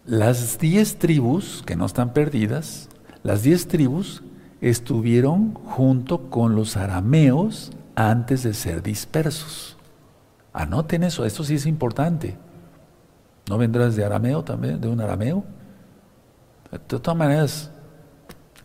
[0.05, 2.89] Las diez tribus, que no están perdidas,
[3.23, 4.21] las diez tribus
[4.59, 9.77] estuvieron junto con los arameos antes de ser dispersos.
[10.51, 12.35] Anoten eso, esto sí es importante.
[13.47, 15.45] ¿No vendrás de arameo también, de un arameo?
[16.69, 17.71] De todas maneras,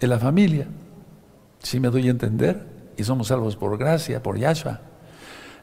[0.00, 0.66] en la familia,
[1.60, 2.66] si me doy a entender,
[2.96, 4.80] y somos salvos por gracia, por Yahshua.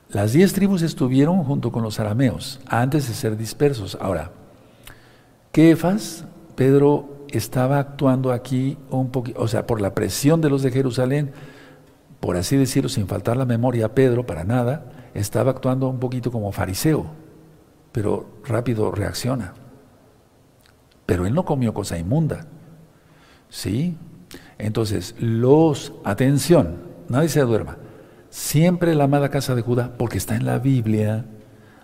[0.07, 3.97] Las diez tribus estuvieron junto con los arameos antes de ser dispersos.
[3.99, 4.31] Ahora,
[5.55, 6.25] Kefas,
[6.57, 11.31] Pedro estaba actuando aquí un poquito, o sea, por la presión de los de Jerusalén,
[12.19, 16.51] por así decirlo, sin faltar la memoria Pedro para nada, estaba actuando un poquito como
[16.51, 17.05] fariseo,
[17.93, 19.53] pero rápido reacciona.
[21.05, 22.47] Pero él no comió cosa inmunda.
[23.47, 23.95] ¿Sí?
[24.57, 27.77] Entonces, los, atención, nadie se duerma.
[28.29, 31.23] Siempre la amada casa de Judá, porque está en la Biblia,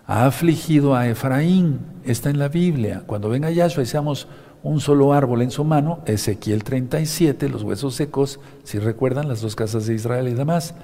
[0.06, 3.04] ha afligido a Efraín, está en la Biblia.
[3.06, 4.28] Cuando venga Yahshua y seamos
[4.62, 9.56] un solo árbol en su mano, Ezequiel 37, los huesos secos, si recuerdan, las dos
[9.56, 10.74] casas de Israel y demás,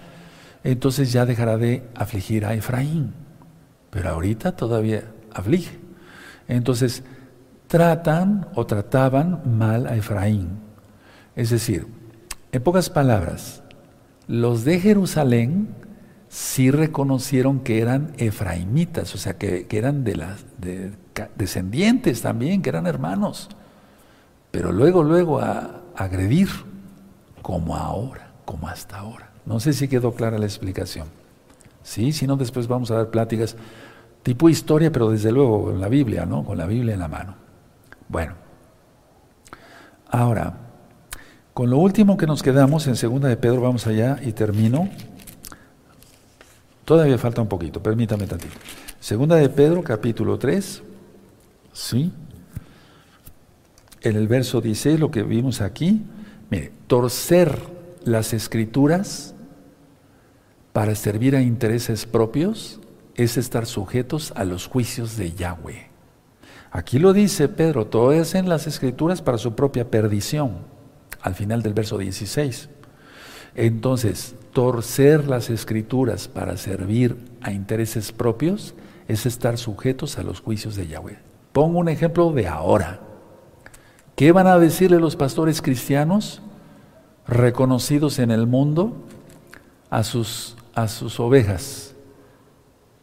[0.65, 3.13] entonces ya dejará de afligir a Efraín.
[3.91, 5.79] Pero ahorita todavía aflige.
[6.49, 7.03] Entonces,
[7.69, 10.59] tratan o trataban mal a Efraín.
[11.37, 11.87] Es decir,
[12.51, 13.63] en pocas palabras,
[14.27, 15.69] los de Jerusalén
[16.29, 20.45] sí reconocieron que eran efraimitas, o sea, que, eran de las
[21.37, 23.49] descendientes también, que eran hermanos.
[24.51, 26.49] Pero luego, luego a, agredir,
[27.43, 29.31] como ahora, como hasta ahora.
[29.47, 31.09] No sé si quedó clara la explicación.
[31.83, 33.57] Sí, si no, después vamos a dar pláticas
[34.23, 36.45] tipo historia, pero desde luego con la Biblia, ¿no?
[36.45, 37.35] Con la Biblia en la mano.
[38.09, 38.35] Bueno,
[40.11, 40.55] ahora,
[41.55, 44.89] con lo último que nos quedamos en segunda de Pedro, vamos allá y termino.
[46.89, 48.55] Todavía falta un poquito, permítame tantito.
[48.99, 50.83] Segunda de Pedro, capítulo 3,
[51.71, 52.11] ¿sí?
[54.01, 56.01] En el verso dice lo que vimos aquí,
[56.49, 57.59] mire, torcer
[58.05, 59.35] las escrituras
[60.73, 62.81] para servir a intereses propios
[63.17, 65.91] es estar sujetos a los juicios de Yahweh.
[66.71, 70.61] Aquí lo dice Pedro, todo es en las escrituras para su propia perdición,
[71.21, 72.71] al final del verso 16.
[73.57, 78.75] Entonces, torcer las escrituras para servir a intereses propios
[79.07, 81.17] es estar sujetos a los juicios de Yahweh.
[81.53, 82.99] Pongo un ejemplo de ahora.
[84.17, 86.43] ¿Qué van a decirle los pastores cristianos
[87.25, 88.97] reconocidos en el mundo
[89.91, 91.95] a sus, a sus ovejas?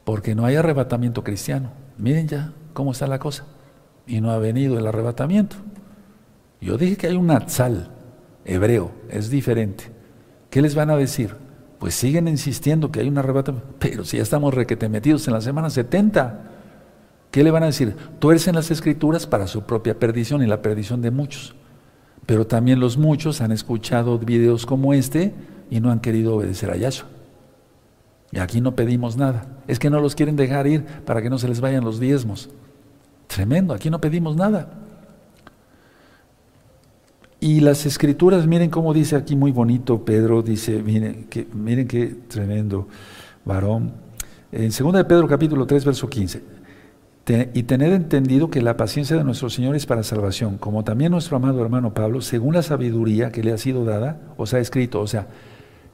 [0.03, 1.71] Porque no hay arrebatamiento cristiano.
[1.97, 3.45] Miren ya cómo está la cosa.
[4.05, 5.55] Y no ha venido el arrebatamiento.
[6.59, 7.91] Yo dije que hay un atzal
[8.43, 9.85] hebreo, es diferente.
[10.49, 11.44] ¿Qué les van a decir?
[11.85, 15.41] Pues siguen insistiendo que hay un arrebatamiento, pero si ya estamos requete metidos en la
[15.41, 16.41] semana 70,
[17.29, 17.95] ¿qué le van a decir?
[18.17, 21.53] Tuercen las escrituras para su propia perdición y la perdición de muchos.
[22.25, 25.35] Pero también los muchos han escuchado videos como este
[25.69, 27.07] y no han querido obedecer a Yahshua.
[28.31, 29.45] Y aquí no pedimos nada.
[29.67, 32.49] Es que no los quieren dejar ir para que no se les vayan los diezmos.
[33.27, 34.69] Tremendo, aquí no pedimos nada.
[37.45, 42.07] Y las escrituras, miren cómo dice aquí muy bonito Pedro, dice, miren, que, miren qué
[42.27, 42.87] tremendo
[43.45, 43.91] varón.
[44.51, 46.41] En 2 de Pedro capítulo 3, verso 15.
[47.53, 51.37] y tener entendido que la paciencia de nuestro Señor es para salvación, como también nuestro
[51.37, 55.05] amado hermano Pablo, según la sabiduría que le ha sido dada, os ha escrito, o
[55.05, 55.27] sea,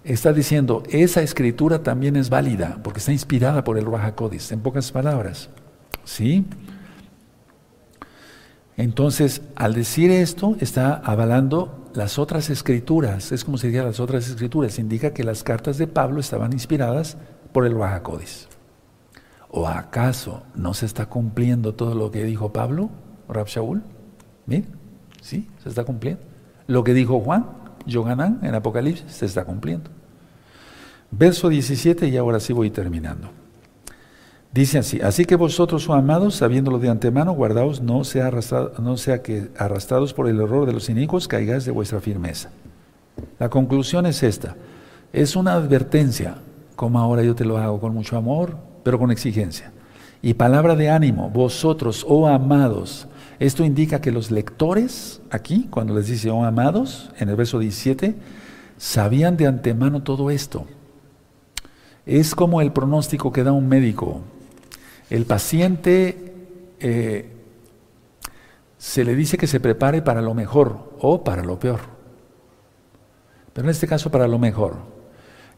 [0.06, 4.90] está diciendo, esa escritura también es válida, porque está inspirada por el Codis, en pocas
[4.94, 5.50] palabras.
[6.06, 6.46] ¿Sí?
[8.82, 14.28] Entonces, al decir esto, está avalando las otras escrituras, es como se diría las otras
[14.28, 17.16] escrituras, indica que las cartas de Pablo estaban inspiradas
[17.54, 18.48] por el Codis.
[19.50, 22.90] ¿O acaso no se está cumpliendo todo lo que dijo Pablo,
[23.30, 23.84] Rab Shaul?
[24.48, 24.66] Mira,
[25.22, 26.24] sí, se está cumpliendo.
[26.66, 27.46] Lo que dijo Juan,
[27.86, 29.92] Yoganán en Apocalipsis, se está cumpliendo.
[31.12, 33.30] Verso 17 y ahora sí voy terminando.
[34.54, 38.98] Dice así, así que vosotros, oh amados, sabiéndolo de antemano, guardaos, no sea, arrastrado, no
[38.98, 42.50] sea que arrastrados por el error de los inicuos caigáis de vuestra firmeza.
[43.40, 44.58] La conclusión es esta,
[45.14, 46.36] es una advertencia,
[46.76, 49.72] como ahora yo te lo hago con mucho amor, pero con exigencia.
[50.22, 53.08] Y palabra de ánimo, vosotros, oh amados.
[53.40, 58.16] Esto indica que los lectores, aquí, cuando les dice, oh amados, en el verso 17,
[58.78, 60.66] sabían de antemano todo esto.
[62.06, 64.22] Es como el pronóstico que da un médico.
[65.12, 66.34] El paciente
[66.80, 67.26] eh,
[68.78, 71.82] se le dice que se prepare para lo mejor o para lo peor.
[73.52, 74.78] Pero en este caso para lo mejor.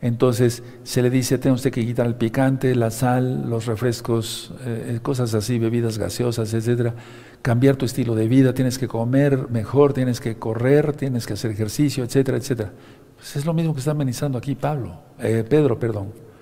[0.02, 4.98] Entonces se le dice, tiene usted que quitar el picante, la sal, los refrescos, eh,
[5.04, 6.96] cosas así, bebidas gaseosas, etcétera.
[7.44, 11.52] Cambiar tu estilo de vida, tienes que comer mejor, tienes que correr, tienes que hacer
[11.52, 12.72] ejercicio, etcétera, etcétera.
[13.18, 16.33] Pues es lo mismo que está amenizando aquí Pablo, eh, Pedro, perdón.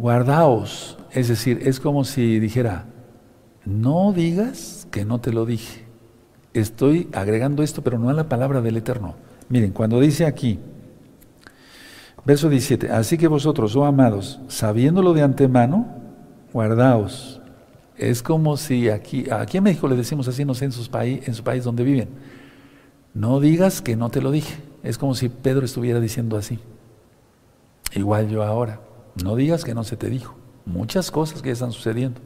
[0.00, 2.86] Guardaos, es decir, es como si dijera,
[3.66, 5.84] no digas que no te lo dije.
[6.54, 9.14] Estoy agregando esto, pero no a la palabra del Eterno.
[9.50, 10.58] Miren, cuando dice aquí,
[12.24, 12.90] Verso 17.
[12.90, 15.86] Así que vosotros, oh amados, sabiéndolo de antemano,
[16.52, 17.40] guardaos.
[17.98, 21.28] Es como si aquí, aquí en México le decimos así, no sé, en, sus país,
[21.28, 22.08] en su país donde viven.
[23.12, 24.56] No digas que no te lo dije.
[24.82, 26.58] Es como si Pedro estuviera diciendo así.
[27.94, 28.80] Igual yo ahora.
[29.22, 30.36] No digas que no se te dijo.
[30.66, 32.20] Muchas cosas que están sucediendo.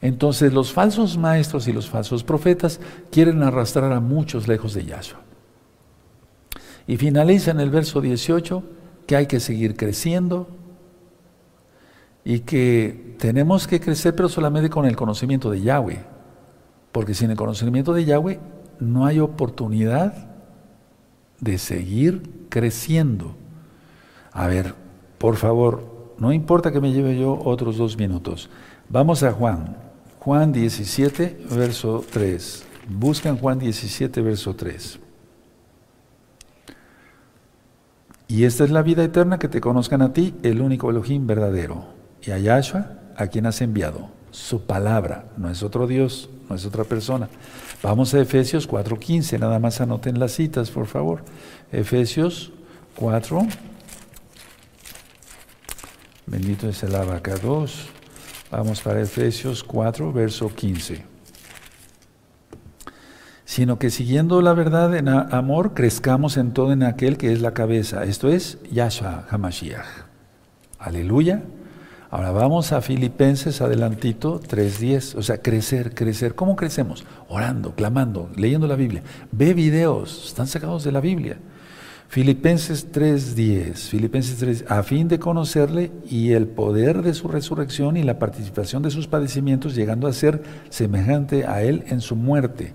[0.00, 2.80] Entonces los falsos maestros y los falsos profetas
[3.10, 5.20] quieren arrastrar a muchos lejos de Yahshua.
[6.86, 8.62] Y finaliza en el verso 18
[9.06, 10.48] que hay que seguir creciendo
[12.24, 16.04] y que tenemos que crecer pero solamente con el conocimiento de Yahweh.
[16.92, 18.40] Porque sin el conocimiento de Yahweh
[18.80, 20.28] no hay oportunidad
[21.40, 23.36] de seguir creciendo.
[24.32, 24.74] A ver,
[25.18, 28.48] por favor, no importa que me lleve yo otros dos minutos.
[28.88, 29.76] Vamos a Juan.
[30.20, 32.64] Juan 17, verso 3.
[32.88, 35.00] Buscan Juan 17, verso 3.
[38.28, 41.86] Y esta es la vida eterna, que te conozcan a ti, el único Elohim verdadero,
[42.22, 44.10] y a Yahshua, a quien has enviado.
[44.30, 47.28] Su palabra, no es otro Dios, no es otra persona.
[47.82, 51.22] Vamos a Efesios 4.15, nada más anoten las citas, por favor.
[51.72, 52.52] Efesios
[52.96, 53.46] 4,
[56.30, 57.88] bendito es el abacados.
[58.50, 61.18] Vamos para Efesios 4, verso 15
[63.48, 67.54] sino que siguiendo la verdad en amor, crezcamos en todo en aquel que es la
[67.54, 68.04] cabeza.
[68.04, 69.86] Esto es Yahshua Hamashiach.
[70.78, 71.42] Aleluya.
[72.10, 76.34] Ahora vamos a Filipenses adelantito 3.10, o sea, crecer, crecer.
[76.34, 77.06] ¿Cómo crecemos?
[77.28, 79.02] Orando, clamando, leyendo la Biblia.
[79.32, 81.38] Ve videos, están sacados de la Biblia.
[82.08, 88.02] Filipenses 3.10, Filipenses 3, a fin de conocerle y el poder de su resurrección y
[88.02, 92.74] la participación de sus padecimientos, llegando a ser semejante a él en su muerte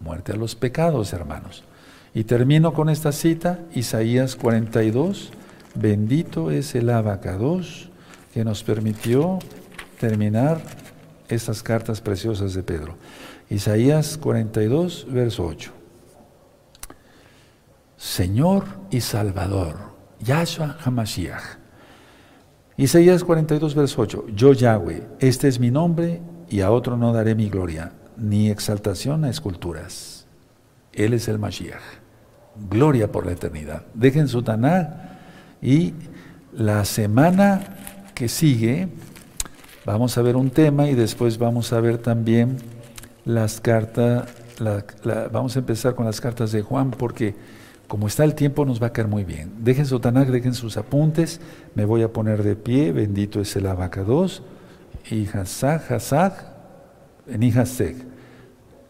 [0.00, 1.64] muerte a los pecados, hermanos.
[2.14, 5.32] Y termino con esta cita, Isaías 42,
[5.74, 7.90] bendito es el abacados
[8.32, 9.38] que nos permitió
[10.00, 10.60] terminar
[11.28, 12.96] estas cartas preciosas de Pedro.
[13.50, 15.75] Isaías 42, verso 8.
[18.06, 18.62] Señor
[18.92, 19.74] y Salvador,
[20.20, 21.58] Yahshua Hamashiach.
[22.76, 24.26] Isaías 42, verso 8.
[24.32, 29.24] Yo Yahweh, este es mi nombre y a otro no daré mi gloria ni exaltación
[29.24, 30.24] a esculturas.
[30.92, 31.82] Él es el Mashiach.
[32.70, 33.82] Gloria por la eternidad.
[33.92, 35.18] Dejen su Taná
[35.60, 35.92] y
[36.52, 37.60] la semana
[38.14, 38.88] que sigue
[39.84, 42.58] vamos a ver un tema y después vamos a ver también
[43.24, 44.28] las cartas,
[45.32, 47.34] vamos a empezar con las cartas de Juan porque
[47.88, 49.52] como está el tiempo nos va a caer muy bien.
[49.60, 51.40] Dejen su Tanakh, dejen sus apuntes,
[51.74, 54.42] me voy a poner de pie, bendito es el abacados
[55.10, 56.46] y Hazak, Hazak,
[57.28, 57.96] en Ihasek,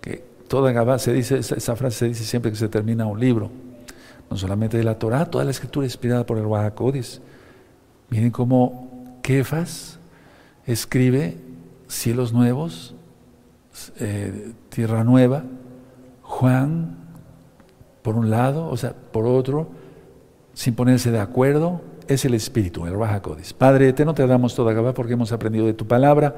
[0.00, 3.50] que toda Gabá se dice, esa, frase se dice siempre que se termina un libro,
[4.30, 7.20] no solamente de la Torah, toda la escritura inspirada por el Wahakodis.
[8.08, 9.98] Miren cómo Kefas
[10.66, 11.36] escribe
[11.88, 12.94] cielos nuevos,
[13.98, 15.44] eh, tierra nueva,
[16.22, 17.05] Juan,
[18.06, 19.66] por un lado, o sea, por otro,
[20.54, 23.20] sin ponerse de acuerdo, es el Espíritu, el Raja
[23.58, 26.36] Padre eterno, te damos toda Gabá porque hemos aprendido de tu palabra,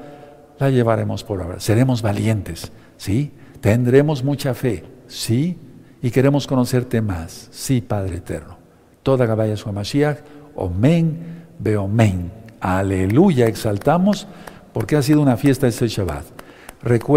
[0.57, 1.59] la llevaremos por ahora.
[1.59, 3.33] Seremos valientes, ¿sí?
[3.61, 5.59] Tendremos mucha fe, ¿sí?
[6.01, 8.57] Y queremos conocerte más, sí, Padre eterno.
[9.03, 10.17] Toda Gabá su Mashiach,
[10.55, 12.31] Omen, Beomen.
[12.61, 14.27] Aleluya, exaltamos
[14.73, 16.25] porque ha sido una fiesta este Shabbat.
[16.81, 17.09] Recuerda